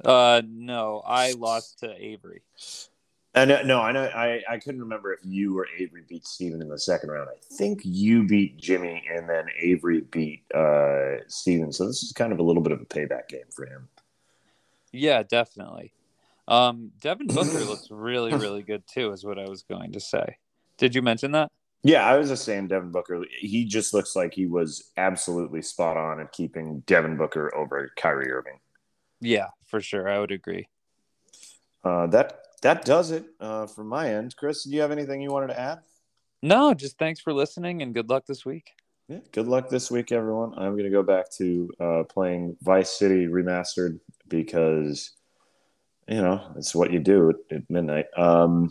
Uh, 0.04 0.42
no, 0.48 1.02
I 1.06 1.32
lost 1.32 1.78
to 1.80 1.94
Avery. 2.04 2.42
And 3.34 3.50
uh, 3.50 3.62
no, 3.62 3.80
I 3.80 3.92
know 3.92 4.04
I, 4.04 4.42
I 4.48 4.58
couldn't 4.58 4.80
remember 4.80 5.12
if 5.12 5.20
you 5.24 5.58
or 5.58 5.66
Avery 5.78 6.02
beat 6.06 6.26
Steven 6.26 6.60
in 6.60 6.68
the 6.68 6.78
second 6.78 7.10
round. 7.10 7.30
I 7.30 7.38
think 7.54 7.80
you 7.82 8.26
beat 8.26 8.58
Jimmy 8.58 9.02
and 9.10 9.28
then 9.28 9.46
Avery 9.58 10.02
beat 10.02 10.42
uh 10.54 11.26
Steven. 11.28 11.72
So 11.72 11.86
this 11.86 12.02
is 12.02 12.12
kind 12.12 12.32
of 12.32 12.38
a 12.38 12.42
little 12.42 12.62
bit 12.62 12.72
of 12.72 12.80
a 12.80 12.84
payback 12.84 13.28
game 13.28 13.46
for 13.54 13.66
him. 13.66 13.88
Yeah, 14.92 15.22
definitely. 15.22 15.94
Um, 16.46 16.90
Devin 17.00 17.28
Booker 17.28 17.60
looks 17.60 17.88
really, 17.90 18.34
really 18.34 18.62
good 18.62 18.86
too, 18.86 19.12
is 19.12 19.24
what 19.24 19.38
I 19.38 19.48
was 19.48 19.62
going 19.62 19.92
to 19.92 20.00
say. 20.00 20.36
Did 20.76 20.94
you 20.94 21.00
mention 21.00 21.32
that? 21.32 21.50
Yeah, 21.84 22.04
I 22.04 22.16
was 22.16 22.28
just 22.28 22.44
saying 22.44 22.68
Devin 22.68 22.90
Booker. 22.90 23.24
He 23.40 23.64
just 23.64 23.94
looks 23.94 24.14
like 24.14 24.34
he 24.34 24.46
was 24.46 24.90
absolutely 24.96 25.62
spot 25.62 25.96
on 25.96 26.20
at 26.20 26.32
keeping 26.32 26.80
Devin 26.86 27.16
Booker 27.16 27.52
over 27.54 27.90
Kyrie 27.96 28.30
Irving. 28.30 28.60
Yeah, 29.20 29.48
for 29.64 29.80
sure. 29.80 30.08
I 30.08 30.18
would 30.18 30.30
agree. 30.30 30.68
Uh, 31.82 32.06
that 32.08 32.41
that 32.62 32.84
does 32.84 33.10
it 33.10 33.24
uh, 33.40 33.66
from 33.66 33.88
my 33.88 34.14
end. 34.14 34.34
Chris, 34.36 34.64
do 34.64 34.70
you 34.70 34.80
have 34.80 34.90
anything 34.90 35.20
you 35.20 35.30
wanted 35.30 35.48
to 35.48 35.60
add? 35.60 35.80
No, 36.42 36.74
just 36.74 36.98
thanks 36.98 37.20
for 37.20 37.32
listening 37.32 37.82
and 37.82 37.94
good 37.94 38.08
luck 38.10 38.26
this 38.26 38.44
week. 38.44 38.70
Yeah, 39.08 39.18
good 39.32 39.46
luck 39.48 39.68
this 39.68 39.90
week, 39.90 40.10
everyone. 40.12 40.54
I'm 40.56 40.72
going 40.72 40.84
to 40.84 40.90
go 40.90 41.02
back 41.02 41.30
to 41.38 41.70
uh, 41.80 42.02
playing 42.04 42.56
Vice 42.62 42.90
City 42.90 43.26
Remastered 43.26 43.98
because, 44.28 45.10
you 46.08 46.22
know, 46.22 46.52
it's 46.56 46.74
what 46.74 46.92
you 46.92 46.98
do 47.00 47.30
at, 47.30 47.56
at 47.56 47.70
midnight. 47.70 48.06
Um, 48.16 48.70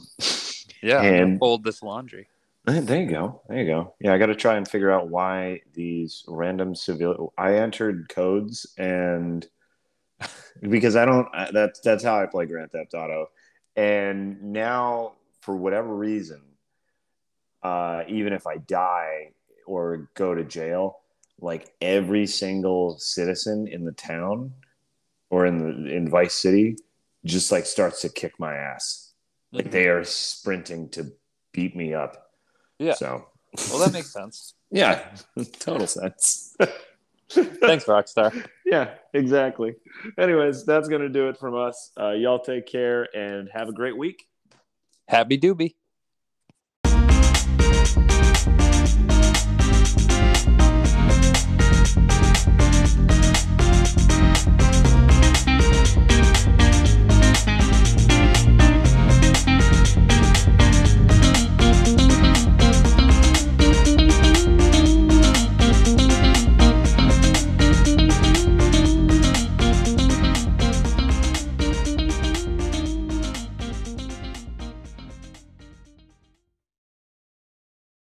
Yeah, 0.81 1.01
And- 1.01 1.37
fold 1.39 1.63
this 1.63 1.83
laundry. 1.83 2.27
there 2.65 3.01
you 3.01 3.09
go. 3.09 3.41
There 3.49 3.57
you 3.59 3.65
go. 3.65 3.95
Yeah, 3.99 4.13
I 4.13 4.17
got 4.19 4.27
to 4.27 4.35
try 4.35 4.55
and 4.55 4.67
figure 4.67 4.91
out 4.91 5.09
why 5.09 5.61
these 5.73 6.23
random 6.27 6.75
civil. 6.75 7.33
I 7.37 7.55
entered 7.55 8.07
codes 8.09 8.71
and 8.77 9.45
because 10.61 10.95
I 10.95 11.05
don't. 11.05 11.27
That's 11.51 11.79
that's 11.79 12.03
how 12.03 12.19
I 12.21 12.27
play 12.27 12.45
Grand 12.45 12.71
Theft 12.71 12.93
Auto, 12.93 13.29
and 13.75 14.41
now 14.41 15.13
for 15.41 15.55
whatever 15.55 15.95
reason, 15.95 16.41
uh, 17.63 18.03
even 18.07 18.33
if 18.33 18.47
I 18.47 18.57
die 18.57 19.31
or 19.65 20.09
go 20.15 20.33
to 20.35 20.43
jail, 20.43 20.99
like 21.39 21.73
every 21.81 22.27
single 22.27 22.97
citizen 22.99 23.67
in 23.67 23.85
the 23.85 23.91
town 23.93 24.53
or 25.29 25.45
in 25.45 25.57
the 25.57 25.95
in 25.95 26.09
Vice 26.09 26.33
City 26.33 26.75
just 27.25 27.51
like 27.51 27.65
starts 27.65 28.01
to 28.01 28.09
kick 28.09 28.39
my 28.39 28.55
ass. 28.55 29.13
Like 29.51 29.67
Mhm. 29.67 29.71
they 29.71 29.87
are 29.87 30.03
sprinting 30.03 30.89
to 30.89 31.11
beat 31.51 31.75
me 31.75 31.93
up. 31.93 32.31
Yeah. 32.79 32.93
So 32.93 33.27
Well, 33.69 33.79
that 33.79 33.93
makes 33.93 34.11
sense. 34.11 34.55
yeah, 34.71 35.15
total 35.59 35.87
sense. 35.87 36.55
Thanks, 37.33 37.85
Rockstar. 37.85 38.45
yeah, 38.65 38.95
exactly. 39.13 39.75
Anyways, 40.19 40.65
that's 40.65 40.87
gonna 40.87 41.09
do 41.09 41.29
it 41.29 41.37
from 41.37 41.55
us. 41.55 41.91
Uh, 41.99 42.11
y'all 42.11 42.39
take 42.39 42.67
care 42.67 43.07
and 43.15 43.49
have 43.53 43.69
a 43.69 43.73
great 43.73 43.97
week. 43.97 44.23
Happy 45.07 45.37
doobie. 45.37 45.75